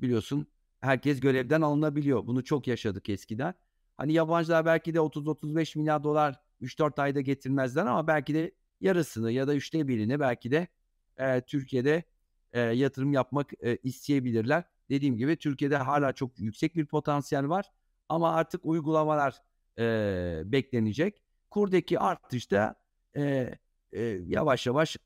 biliyorsun 0.00 0.46
herkes 0.80 1.20
görevden 1.20 1.60
alınabiliyor. 1.60 2.26
Bunu 2.26 2.44
çok 2.44 2.66
yaşadık 2.66 3.08
eskiden. 3.08 3.54
Hani 3.96 4.12
yabancılar 4.12 4.66
belki 4.66 4.94
de 4.94 4.98
30-35 4.98 5.78
milyar 5.78 6.04
dolar 6.04 6.40
3-4 6.60 7.02
ayda 7.02 7.20
getirmezler 7.20 7.86
ama 7.86 8.06
belki 8.06 8.34
de 8.34 8.52
yarısını 8.80 9.32
ya 9.32 9.48
da 9.48 9.54
üçte 9.54 9.88
birini 9.88 10.20
belki 10.20 10.50
de 10.50 10.68
e, 11.16 11.40
Türkiye'de 11.40 12.04
e, 12.52 12.60
yatırım 12.60 13.12
yapmak 13.12 13.52
e, 13.64 13.76
isteyebilirler. 13.76 14.64
Dediğim 14.90 15.16
gibi 15.16 15.36
Türkiye'de 15.36 15.76
hala 15.76 16.12
çok 16.12 16.38
yüksek 16.38 16.76
bir 16.76 16.86
potansiyel 16.86 17.48
var 17.48 17.72
ama 18.08 18.34
artık 18.34 18.60
uygulamalar 18.64 19.42
e, 19.78 20.42
beklenecek. 20.44 21.23
Kurdaki 21.54 21.98
artış 21.98 22.50
da 22.50 22.74
e, 23.16 23.54
e, 23.92 24.02
yavaş 24.26 24.66
yavaş 24.66 24.96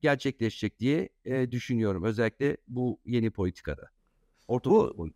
gerçekleşecek 0.00 0.80
diye 0.80 1.08
e, 1.24 1.50
düşünüyorum. 1.50 2.04
Özellikle 2.04 2.56
bu 2.68 3.00
yeni 3.04 3.30
politikada. 3.30 3.90
Orta 4.48 4.70
bu, 4.70 5.08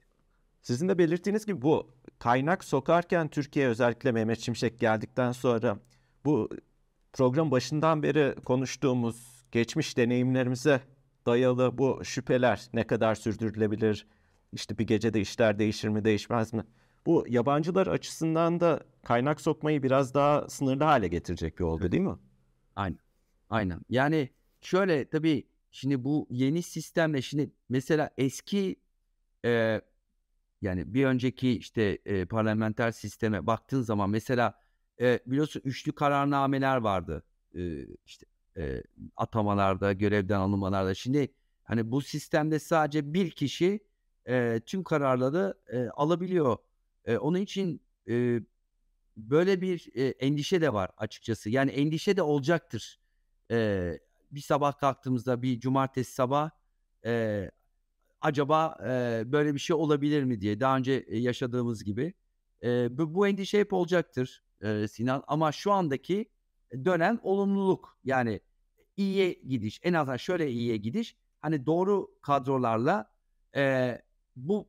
Sizin 0.62 0.88
de 0.88 0.98
belirttiğiniz 0.98 1.46
gibi 1.46 1.62
bu 1.62 1.90
kaynak 2.18 2.64
sokarken 2.64 3.28
Türkiye 3.28 3.68
özellikle 3.68 4.12
Mehmet 4.12 4.40
Şimşek 4.40 4.80
geldikten 4.80 5.32
sonra 5.32 5.78
bu 6.24 6.48
program 7.12 7.50
başından 7.50 8.02
beri 8.02 8.34
konuştuğumuz 8.44 9.44
geçmiş 9.52 9.96
deneyimlerimize 9.96 10.80
dayalı 11.26 11.78
bu 11.78 12.04
şüpheler 12.04 12.68
ne 12.72 12.86
kadar 12.86 13.14
sürdürülebilir? 13.14 14.06
İşte 14.52 14.78
bir 14.78 14.86
gecede 14.86 15.20
işler 15.20 15.58
değişir 15.58 15.88
mi 15.88 16.04
değişmez 16.04 16.52
mi? 16.52 16.64
Bu 17.06 17.24
yabancılar 17.28 17.86
açısından 17.86 18.60
da 18.60 18.80
kaynak 19.06 19.40
sokmayı 19.40 19.82
biraz 19.82 20.14
daha 20.14 20.48
sınırlı 20.48 20.84
hale 20.84 21.08
getirecek 21.08 21.58
bir 21.58 21.64
olgu 21.64 21.92
değil 21.92 22.02
mi? 22.02 22.16
Aynen. 22.76 22.98
Aynen. 23.50 23.80
Yani 23.88 24.30
şöyle 24.60 25.08
tabii 25.08 25.48
şimdi 25.70 26.04
bu 26.04 26.26
yeni 26.30 26.62
sistemle 26.62 27.22
şimdi 27.22 27.50
mesela 27.68 28.10
eski 28.18 28.76
e, 29.44 29.80
yani 30.62 30.94
bir 30.94 31.04
önceki 31.04 31.50
işte 31.50 31.98
e, 32.04 32.24
parlamenter 32.24 32.90
sisteme 32.90 33.46
baktığın 33.46 33.82
zaman 33.82 34.10
mesela 34.10 34.60
e, 35.00 35.20
biliyorsun 35.26 35.62
üçlü 35.64 35.92
kararnameler 35.92 36.76
vardı. 36.76 37.22
E, 37.54 37.86
işte 38.06 38.26
e, 38.56 38.82
atamalarda, 39.16 39.92
görevden 39.92 40.40
alınmalarda. 40.40 40.94
Şimdi 40.94 41.34
hani 41.64 41.90
bu 41.90 42.00
sistemde 42.00 42.58
sadece 42.58 43.14
bir 43.14 43.30
kişi 43.30 43.80
e, 44.28 44.60
tüm 44.66 44.84
kararları 44.84 45.54
e, 45.72 45.88
alabiliyor. 45.88 46.56
E, 47.04 47.16
onun 47.18 47.40
için 47.40 47.80
e, 48.08 48.40
böyle 49.16 49.60
bir 49.60 49.88
e, 49.94 50.04
endişe 50.08 50.60
de 50.60 50.72
var 50.72 50.90
açıkçası. 50.96 51.50
Yani 51.50 51.70
endişe 51.70 52.16
de 52.16 52.22
olacaktır. 52.22 53.00
E, 53.50 53.98
bir 54.30 54.40
sabah 54.40 54.78
kalktığımızda 54.78 55.42
bir 55.42 55.60
cumartesi 55.60 56.12
sabah 56.12 56.50
e, 57.04 57.50
acaba 58.20 58.78
e, 58.84 59.22
böyle 59.32 59.54
bir 59.54 59.58
şey 59.58 59.76
olabilir 59.76 60.24
mi 60.24 60.40
diye 60.40 60.60
daha 60.60 60.76
önce 60.76 61.06
yaşadığımız 61.10 61.84
gibi. 61.84 62.14
E, 62.62 62.98
bu, 62.98 63.14
bu 63.14 63.26
endişe 63.26 63.60
hep 63.60 63.72
olacaktır 63.72 64.42
e, 64.60 64.88
Sinan 64.88 65.22
ama 65.26 65.52
şu 65.52 65.72
andaki 65.72 66.26
dönem 66.84 67.20
olumluluk 67.22 67.98
yani 68.04 68.40
iyiye 68.96 69.32
gidiş 69.32 69.80
en 69.82 69.92
azından 69.92 70.16
şöyle 70.16 70.50
iyiye 70.50 70.76
gidiş 70.76 71.16
hani 71.40 71.66
doğru 71.66 72.10
kadrolarla 72.22 73.12
e, 73.56 73.98
bu 74.36 74.68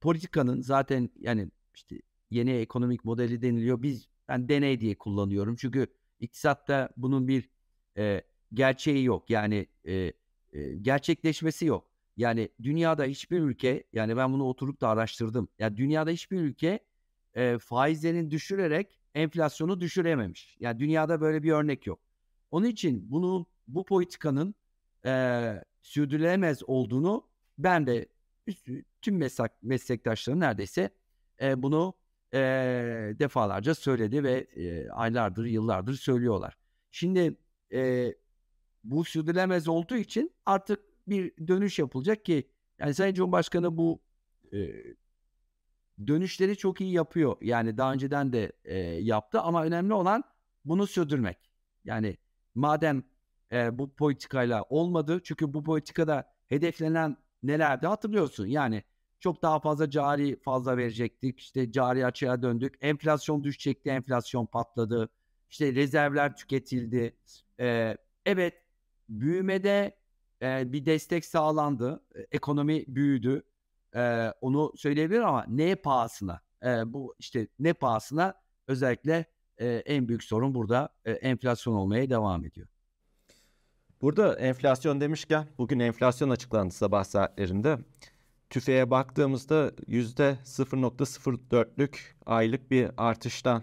politikanın 0.00 0.60
zaten 0.60 1.10
yani 1.16 1.50
işte 1.74 2.00
yeni 2.34 2.50
ekonomik 2.50 3.04
modeli 3.04 3.42
deniliyor. 3.42 3.82
Biz 3.82 4.08
ben 4.28 4.48
deney 4.48 4.80
diye 4.80 4.98
kullanıyorum. 4.98 5.56
Çünkü 5.56 5.86
iktisatta 6.20 6.88
bunun 6.96 7.28
bir 7.28 7.48
e, 7.96 8.22
gerçeği 8.54 9.04
yok. 9.04 9.30
Yani 9.30 9.66
e, 9.84 10.12
e, 10.52 10.74
gerçekleşmesi 10.82 11.66
yok. 11.66 11.90
Yani 12.16 12.48
dünyada 12.62 13.04
hiçbir 13.04 13.40
ülke 13.40 13.84
yani 13.92 14.16
ben 14.16 14.32
bunu 14.32 14.44
oturup 14.44 14.80
da 14.80 14.88
araştırdım. 14.88 15.48
Yani 15.58 15.76
dünyada 15.76 16.10
hiçbir 16.10 16.40
ülke 16.40 16.80
e, 17.34 17.58
faizlerini 17.58 18.30
düşürerek 18.30 19.00
enflasyonu 19.14 19.80
düşürememiş. 19.80 20.56
Yani 20.60 20.78
dünyada 20.78 21.20
böyle 21.20 21.42
bir 21.42 21.52
örnek 21.52 21.86
yok. 21.86 22.00
Onun 22.50 22.66
için 22.66 23.10
bunu 23.10 23.46
bu 23.68 23.84
politikanın 23.84 24.54
e, 25.06 25.64
sürdürülemez 25.82 26.62
olduğunu 26.66 27.28
ben 27.58 27.86
de 27.86 28.08
tüm 29.02 29.16
meslek, 29.16 29.52
meslektaşlarım 29.62 30.40
neredeyse 30.40 30.90
e, 31.42 31.62
bunu 31.62 31.94
e, 32.34 32.38
defalarca 33.18 33.74
söyledi 33.74 34.24
ve 34.24 34.32
e, 34.56 34.88
aylardır, 34.90 35.44
yıllardır 35.44 35.94
söylüyorlar. 35.94 36.56
Şimdi 36.90 37.38
e, 37.72 38.14
bu 38.84 39.04
sürdürülemez 39.04 39.68
olduğu 39.68 39.96
için 39.96 40.32
artık 40.46 40.80
bir 41.08 41.48
dönüş 41.48 41.78
yapılacak 41.78 42.24
ki 42.24 42.50
yani 42.78 42.94
Sayın 42.94 43.14
Cumhurbaşkanı 43.14 43.76
bu 43.76 44.02
e, 44.52 44.58
dönüşleri 46.06 46.56
çok 46.56 46.80
iyi 46.80 46.92
yapıyor. 46.92 47.36
Yani 47.40 47.78
daha 47.78 47.92
önceden 47.92 48.32
de 48.32 48.52
e, 48.64 48.78
yaptı 48.78 49.40
ama 49.40 49.64
önemli 49.64 49.94
olan 49.94 50.24
bunu 50.64 50.86
sürdürmek. 50.86 51.38
Yani 51.84 52.16
madem 52.54 53.04
e, 53.52 53.78
bu 53.78 53.94
politikayla 53.94 54.62
olmadı 54.62 55.20
çünkü 55.24 55.54
bu 55.54 55.64
politikada 55.64 56.34
hedeflenen 56.46 57.16
nelerdi 57.42 57.86
hatırlıyorsun. 57.86 58.46
Yani 58.46 58.82
çok 59.24 59.42
daha 59.42 59.60
fazla 59.60 59.90
cari 59.90 60.40
fazla 60.40 60.76
verecektik. 60.76 61.40
İşte 61.40 61.72
cari 61.72 62.06
açığa 62.06 62.42
döndük. 62.42 62.74
Enflasyon 62.80 63.44
düşecekti. 63.44 63.90
Enflasyon 63.90 64.46
patladı. 64.46 65.08
İşte 65.50 65.74
rezervler 65.74 66.36
tüketildi. 66.36 67.16
Ee, 67.60 67.96
evet 68.26 68.54
büyümede 69.08 69.96
e, 70.42 70.72
bir 70.72 70.86
destek 70.86 71.24
sağlandı. 71.24 72.02
Ekonomi 72.32 72.84
büyüdü. 72.86 73.42
E, 73.96 74.32
onu 74.40 74.72
söyleyebilir 74.76 75.20
ama 75.20 75.44
ne 75.48 75.74
pahasına? 75.74 76.40
E, 76.62 76.92
bu 76.92 77.14
işte 77.18 77.48
ne 77.58 77.72
pahasına 77.72 78.34
özellikle 78.68 79.24
e, 79.58 79.66
en 79.66 80.08
büyük 80.08 80.24
sorun 80.24 80.54
burada 80.54 80.88
e, 81.04 81.12
enflasyon 81.12 81.74
olmaya 81.74 82.10
devam 82.10 82.44
ediyor. 82.44 82.68
Burada 84.00 84.34
enflasyon 84.38 85.00
demişken 85.00 85.46
bugün 85.58 85.78
enflasyon 85.78 86.30
açıklandı 86.30 86.74
sabah 86.74 87.04
saatlerinde. 87.04 87.78
TÜFE'ye 88.50 88.90
baktığımızda 88.90 89.72
yüzde 89.86 90.38
0.04'lük 90.44 91.98
aylık 92.26 92.70
bir 92.70 92.90
artıştan 92.96 93.62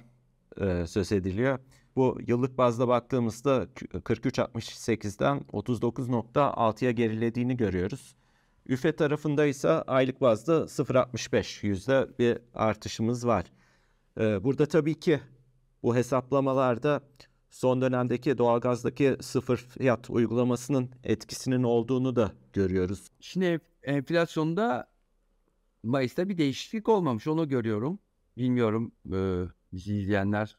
e, 0.62 0.88
söz 0.88 1.12
ediliyor. 1.12 1.60
Bu 1.96 2.18
yıllık 2.28 2.58
bazda 2.58 2.88
baktığımızda 2.88 3.64
43.68'den 3.64 5.40
39.6'ya 5.54 6.92
gerilediğini 6.92 7.58
görüyoruz. 7.58 8.16
Üfe 8.66 8.96
tarafında 8.96 9.46
ise 9.46 9.70
aylık 9.70 10.22
bazda 10.22 10.54
0.65 10.54 11.68
yüzde 11.68 12.08
bir 12.20 12.38
artışımız 12.54 13.28
var. 13.28 13.46
Ee, 14.20 14.44
burada 14.44 14.66
tabii 14.66 15.00
ki 15.00 15.20
bu 15.84 15.96
hesaplamalarda 15.96 17.02
son 17.50 17.82
dönemdeki 17.82 18.38
doğalgazdaki 18.38 19.18
sıfır 19.22 19.58
fiyat 19.58 20.10
uygulamasının 20.10 20.90
etkisinin 21.04 21.64
olduğunu 21.64 22.16
da 22.16 22.32
görüyoruz. 22.54 23.08
Şimdi 23.20 23.60
enflasyonda 23.84 24.92
Mayıs'ta 25.84 26.30
bir 26.30 26.38
değişiklik 26.38 26.90
olmamış 26.90 27.28
onu 27.28 27.50
görüyorum. 27.50 28.00
Bilmiyorum 28.38 28.92
e, 29.14 29.46
bizi 29.74 29.96
izleyenler 29.98 30.58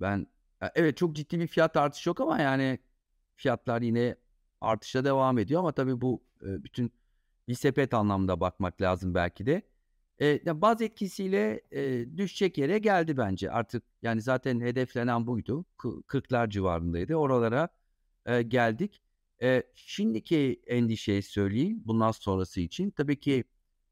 ben 0.00 0.26
evet 0.74 0.96
çok 0.96 1.16
ciddi 1.16 1.40
bir 1.40 1.46
fiyat 1.46 1.76
artışı 1.76 2.08
yok 2.08 2.20
ama 2.20 2.38
yani 2.40 2.78
fiyatlar 3.36 3.82
yine 3.82 4.16
artışa 4.60 5.04
devam 5.04 5.38
ediyor 5.38 5.60
ama 5.60 5.72
tabii 5.72 6.00
bu 6.00 6.22
e, 6.42 6.64
bütün 6.64 6.92
bir 7.48 7.54
sepet 7.54 7.94
anlamda 7.94 8.40
bakmak 8.40 8.80
lazım 8.80 9.14
belki 9.14 9.46
de. 9.46 9.62
E, 10.20 10.62
baz 10.62 10.82
etkisiyle 10.82 11.60
e, 11.70 12.16
düşecek 12.16 12.58
yere 12.58 12.78
geldi 12.78 13.16
bence. 13.16 13.50
Artık 13.50 13.84
yani 14.02 14.22
zaten 14.22 14.60
hedeflenen 14.60 15.26
buydu. 15.26 15.64
40'lar 15.78 16.50
civarındaydı. 16.50 17.14
Oralara 17.14 17.68
e, 18.26 18.42
geldik. 18.42 19.02
E, 19.42 19.62
şimdiki 19.74 20.62
endişeyi 20.66 21.22
söyleyeyim 21.22 21.82
bundan 21.84 22.10
sonrası 22.12 22.60
için. 22.60 22.90
Tabii 22.90 23.20
ki 23.20 23.44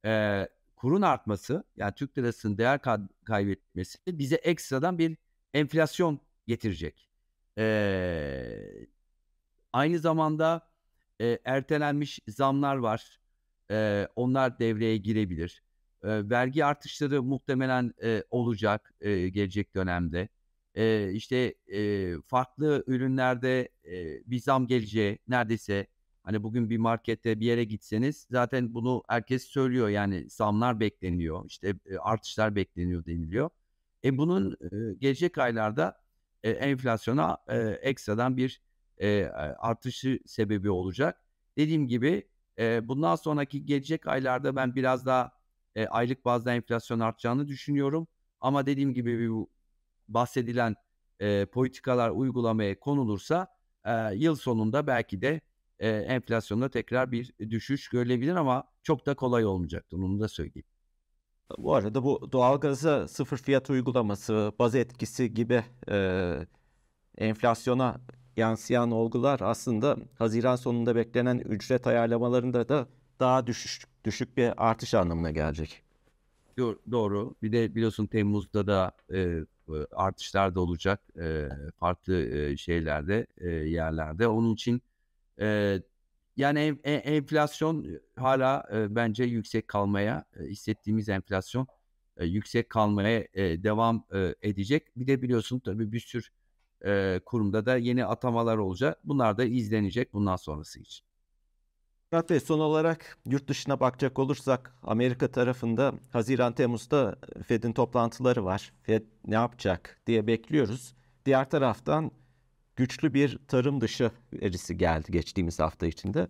e, 0.04 0.48
kurun 0.76 1.02
artması 1.02 1.64
yani 1.76 1.94
Türk 1.94 2.18
lirasının 2.18 2.58
değer 2.58 2.80
kaybetmesi 3.24 3.98
bize 4.08 4.36
ekstradan 4.36 4.98
bir 4.98 5.16
enflasyon 5.54 6.20
getirecek. 6.46 7.08
E, 7.58 8.86
aynı 9.72 9.98
zamanda 9.98 10.70
e, 11.20 11.38
ertelenmiş 11.44 12.20
zamlar 12.28 12.76
var 12.76 13.20
e, 13.70 14.08
onlar 14.16 14.58
devreye 14.58 14.96
girebilir. 14.96 15.62
E, 16.02 16.30
vergi 16.30 16.64
artışları 16.64 17.22
muhtemelen 17.22 17.94
e, 18.02 18.24
olacak 18.30 18.94
e, 19.00 19.28
gelecek 19.28 19.74
dönemde. 19.74 20.28
E, 20.78 21.12
işte 21.12 21.54
e, 21.72 22.14
farklı 22.26 22.84
ürünlerde 22.86 23.68
e, 23.84 24.22
bir 24.30 24.40
zam 24.40 24.66
geleceği 24.66 25.18
neredeyse 25.28 25.86
hani 26.22 26.42
bugün 26.42 26.70
bir 26.70 26.78
markette 26.78 27.40
bir 27.40 27.46
yere 27.46 27.64
gitseniz 27.64 28.26
zaten 28.30 28.74
bunu 28.74 29.02
herkes 29.08 29.44
söylüyor 29.44 29.88
yani 29.88 30.30
zamlar 30.30 30.80
bekleniyor 30.80 31.44
işte 31.48 31.74
e, 31.86 31.98
artışlar 31.98 32.56
bekleniyor 32.56 33.06
deniliyor. 33.06 33.50
E 34.04 34.18
bunun 34.18 34.52
e, 34.52 34.94
gelecek 34.94 35.38
aylarda 35.38 36.00
e, 36.42 36.50
enflasyona 36.50 37.38
e, 37.48 37.58
ekstradan 37.58 38.36
bir 38.36 38.62
e, 38.98 39.24
artışı 39.58 40.20
sebebi 40.26 40.70
olacak. 40.70 41.22
Dediğim 41.56 41.88
gibi 41.88 42.28
e, 42.58 42.88
bundan 42.88 43.16
sonraki 43.16 43.66
gelecek 43.66 44.06
aylarda 44.06 44.56
ben 44.56 44.74
biraz 44.74 45.06
daha 45.06 45.32
e, 45.76 45.86
aylık 45.86 46.24
bazda 46.24 46.54
enflasyon 46.54 47.00
artacağını 47.00 47.48
düşünüyorum. 47.48 48.08
Ama 48.40 48.66
dediğim 48.66 48.94
gibi 48.94 49.30
bu 49.30 49.50
bahsedilen 50.08 50.76
e, 51.20 51.46
politikalar 51.46 52.10
uygulamaya 52.10 52.80
konulursa 52.80 53.46
e, 53.84 54.14
yıl 54.14 54.36
sonunda 54.36 54.86
belki 54.86 55.22
de 55.22 55.40
e, 55.78 55.88
enflasyonda 55.88 56.68
tekrar 56.70 57.12
bir 57.12 57.34
düşüş 57.38 57.88
görülebilir 57.88 58.34
ama 58.36 58.64
çok 58.82 59.06
da 59.06 59.14
kolay 59.14 59.46
olmayacaktır 59.46 59.98
onu 59.98 60.20
da 60.20 60.28
söyleyeyim. 60.28 60.66
Bu 61.58 61.74
arada 61.74 62.04
bu 62.04 62.32
doğalgaza 62.32 63.08
sıfır 63.08 63.36
fiyat 63.36 63.70
uygulaması, 63.70 64.52
baz 64.58 64.74
etkisi 64.74 65.34
gibi 65.34 65.64
e, 65.90 66.36
enflasyona 67.18 68.00
yansıyan 68.36 68.90
olgular 68.90 69.40
aslında 69.42 69.96
Haziran 70.18 70.56
sonunda 70.56 70.96
beklenen 70.96 71.38
ücret 71.38 71.86
ayarlamalarında 71.86 72.68
da 72.68 72.88
daha 73.20 73.46
düşük, 73.46 73.82
düşük 74.04 74.36
bir 74.36 74.68
artış 74.68 74.94
anlamına 74.94 75.30
gelecek. 75.30 75.82
Doğru. 76.90 77.34
Bir 77.42 77.52
de 77.52 77.74
biliyorsun 77.74 78.06
Temmuz'da 78.06 78.66
da 78.66 78.92
e, 79.14 79.38
artışlar 79.92 80.54
da 80.54 80.60
olacak 80.60 81.00
farklı 81.76 82.54
şeylerde, 82.58 83.26
yerlerde. 83.64 84.28
Onun 84.28 84.54
için 84.54 84.82
yani 86.36 86.58
en, 86.60 86.78
en, 86.84 87.00
enflasyon 87.00 87.86
hala 88.16 88.64
bence 88.90 89.24
yüksek 89.24 89.68
kalmaya, 89.68 90.24
hissettiğimiz 90.40 91.08
enflasyon 91.08 91.66
yüksek 92.20 92.70
kalmaya 92.70 93.24
devam 93.36 94.04
e, 94.14 94.34
edecek. 94.42 94.96
Bir 94.96 95.06
de 95.06 95.22
biliyorsun 95.22 95.58
tabii 95.58 95.92
bir 95.92 96.00
sürü 96.00 96.26
kurumda 97.24 97.66
da 97.66 97.76
yeni 97.76 98.04
atamalar 98.04 98.56
olacak. 98.56 98.98
Bunlar 99.04 99.38
da 99.38 99.44
izlenecek 99.44 100.12
bundan 100.12 100.36
sonrası 100.36 100.80
için. 100.80 101.07
Murat 102.12 102.30
Bey 102.30 102.40
son 102.40 102.58
olarak 102.58 103.18
yurt 103.26 103.48
dışına 103.48 103.80
bakacak 103.80 104.18
olursak 104.18 104.74
Amerika 104.82 105.28
tarafında 105.30 105.94
Haziran-Temmuz'da 106.12 107.16
Fed'in 107.46 107.72
toplantıları 107.72 108.44
var. 108.44 108.72
Fed 108.82 109.02
ne 109.26 109.34
yapacak 109.34 110.00
diye 110.06 110.26
bekliyoruz. 110.26 110.94
Diğer 111.26 111.50
taraftan 111.50 112.10
güçlü 112.76 113.14
bir 113.14 113.38
tarım 113.48 113.80
dışı 113.80 114.10
verisi 114.32 114.76
geldi 114.78 115.12
geçtiğimiz 115.12 115.58
hafta 115.58 115.86
içinde. 115.86 116.28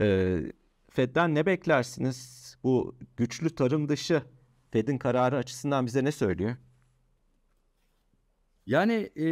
Ee, 0.00 0.52
Fed'den 0.90 1.34
ne 1.34 1.46
beklersiniz? 1.46 2.40
Bu 2.64 2.96
güçlü 3.16 3.50
tarım 3.54 3.88
dışı 3.88 4.22
Fed'in 4.70 4.98
kararı 4.98 5.36
açısından 5.36 5.86
bize 5.86 6.04
ne 6.04 6.12
söylüyor? 6.12 6.56
Yani 8.66 8.92
e, 9.16 9.26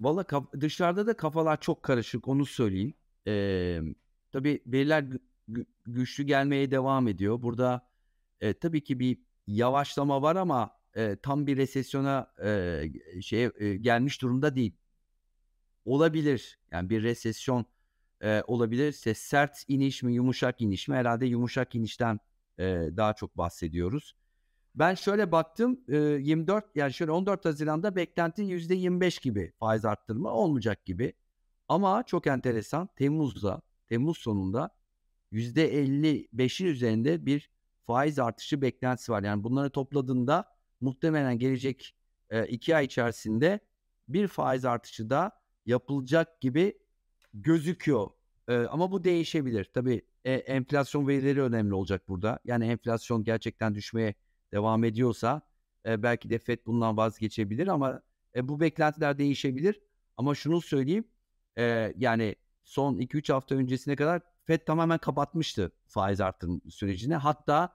valla 0.00 0.24
dışarıda 0.60 1.06
da 1.06 1.16
kafalar 1.16 1.60
çok 1.60 1.82
karışık 1.82 2.28
onu 2.28 2.46
söyleyeyim. 2.46 2.94
E, 3.26 3.80
tabii 4.32 4.62
veriler 4.66 5.04
güçlü 5.86 6.24
gelmeye 6.24 6.70
devam 6.70 7.08
ediyor. 7.08 7.42
Burada 7.42 7.88
e, 8.40 8.52
tabii 8.54 8.84
ki 8.84 8.98
bir 8.98 9.18
yavaşlama 9.46 10.22
var 10.22 10.36
ama 10.36 10.70
e, 10.96 11.16
tam 11.16 11.46
bir 11.46 11.56
resesyona 11.56 12.32
e, 12.44 12.82
şey 13.22 13.50
e, 13.58 13.76
gelmiş 13.76 14.22
durumda 14.22 14.56
değil. 14.56 14.76
Olabilir. 15.84 16.58
Yani 16.70 16.90
bir 16.90 17.02
resesyon 17.02 17.66
e, 18.22 18.42
olabilirse 18.46 19.14
sert 19.14 19.64
iniş 19.68 20.02
mi 20.02 20.14
yumuşak 20.14 20.60
iniş 20.60 20.88
mi? 20.88 20.96
Herhalde 20.96 21.26
yumuşak 21.26 21.74
inişten 21.74 22.20
e, 22.58 22.64
daha 22.96 23.14
çok 23.14 23.38
bahsediyoruz. 23.38 24.14
Ben 24.74 24.94
şöyle 24.94 25.32
baktım 25.32 25.80
e, 25.88 25.96
24 25.96 26.64
yani 26.74 26.92
şöyle 26.92 27.12
14 27.12 27.44
Haziran'da 27.44 27.96
beklenti 27.96 28.42
%25 28.42 29.22
gibi 29.22 29.52
faiz 29.58 29.84
arttırma 29.84 30.30
olmayacak 30.32 30.84
gibi. 30.84 31.12
Ama 31.68 32.02
çok 32.02 32.26
enteresan 32.26 32.88
Temmuz'da 32.96 33.62
Temmuz 33.88 34.18
sonunda 34.18 34.70
%55'in 35.32 36.66
üzerinde 36.66 37.26
bir 37.26 37.50
faiz 37.86 38.18
artışı 38.18 38.62
beklentisi 38.62 39.12
var. 39.12 39.22
Yani 39.22 39.44
bunları 39.44 39.70
topladığında 39.70 40.44
muhtemelen 40.80 41.38
gelecek 41.38 41.94
e, 42.30 42.46
iki 42.46 42.76
ay 42.76 42.84
içerisinde 42.84 43.60
bir 44.08 44.26
faiz 44.28 44.64
artışı 44.64 45.10
da 45.10 45.32
yapılacak 45.66 46.40
gibi 46.40 46.78
gözüküyor. 47.34 48.10
E, 48.48 48.56
ama 48.56 48.92
bu 48.92 49.04
değişebilir. 49.04 49.64
Tabii 49.74 50.02
e, 50.24 50.32
enflasyon 50.32 51.08
verileri 51.08 51.42
önemli 51.42 51.74
olacak 51.74 52.08
burada. 52.08 52.38
Yani 52.44 52.66
enflasyon 52.66 53.24
gerçekten 53.24 53.74
düşmeye 53.74 54.14
devam 54.52 54.84
ediyorsa 54.84 55.42
e, 55.86 56.02
belki 56.02 56.30
de 56.30 56.38
FED 56.38 56.58
bundan 56.66 56.96
vazgeçebilir 56.96 57.68
ama 57.68 58.02
e, 58.36 58.48
bu 58.48 58.60
beklentiler 58.60 59.18
değişebilir. 59.18 59.80
Ama 60.16 60.34
şunu 60.34 60.60
söyleyeyim 60.60 61.04
e, 61.58 61.92
yani 61.96 62.36
son 62.64 62.98
2-3 62.98 63.32
hafta 63.32 63.54
öncesine 63.54 63.96
kadar 63.96 64.22
FED 64.50 64.60
tamamen 64.66 64.98
kapatmıştı 64.98 65.72
faiz 65.86 66.20
artırım 66.20 66.60
sürecini. 66.70 67.14
Hatta 67.14 67.72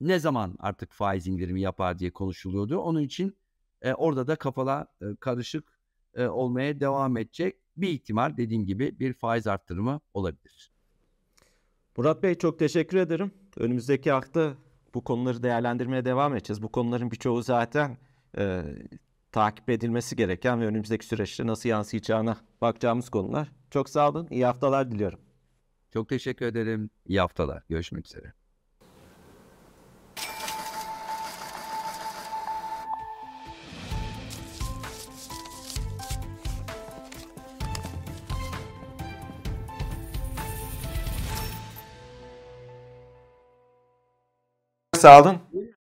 ne 0.00 0.18
zaman 0.18 0.56
artık 0.58 0.92
faiz 0.92 1.26
indirimi 1.26 1.60
yapar 1.60 1.98
diye 1.98 2.10
konuşuluyordu. 2.10 2.78
Onun 2.78 3.00
için 3.02 3.36
e, 3.82 3.92
orada 3.92 4.26
da 4.26 4.36
kafalar 4.36 4.86
e, 5.02 5.16
karışık 5.20 5.64
e, 6.14 6.26
olmaya 6.26 6.80
devam 6.80 7.16
edecek. 7.16 7.56
Bir 7.76 7.88
ihtimal 7.88 8.36
dediğim 8.36 8.66
gibi 8.66 8.98
bir 9.00 9.12
faiz 9.12 9.46
arttırımı 9.46 10.00
olabilir. 10.14 10.72
Murat 11.96 12.22
Bey 12.22 12.34
çok 12.34 12.58
teşekkür 12.58 12.96
ederim. 12.96 13.32
Önümüzdeki 13.56 14.10
hafta 14.10 14.54
bu 14.94 15.04
konuları 15.04 15.42
değerlendirmeye 15.42 16.04
devam 16.04 16.34
edeceğiz. 16.36 16.62
Bu 16.62 16.68
konuların 16.68 17.10
birçoğu 17.10 17.42
zaten 17.42 17.98
e, 18.38 18.64
takip 19.30 19.70
edilmesi 19.70 20.16
gereken 20.16 20.60
ve 20.60 20.66
önümüzdeki 20.66 21.06
süreçte 21.06 21.46
nasıl 21.46 21.68
yansıyacağına 21.68 22.36
bakacağımız 22.60 23.10
konular. 23.10 23.52
Çok 23.70 23.88
sağ 23.88 24.10
olun. 24.10 24.28
İyi 24.30 24.46
haftalar 24.46 24.90
diliyorum. 24.90 25.18
Çok 25.92 26.08
teşekkür 26.08 26.46
ederim. 26.46 26.90
İyi 27.06 27.20
haftalar. 27.20 27.62
Görüşmek 27.68 28.06
üzere. 28.06 28.32
Sağ 44.96 45.22
olun. 45.22 45.38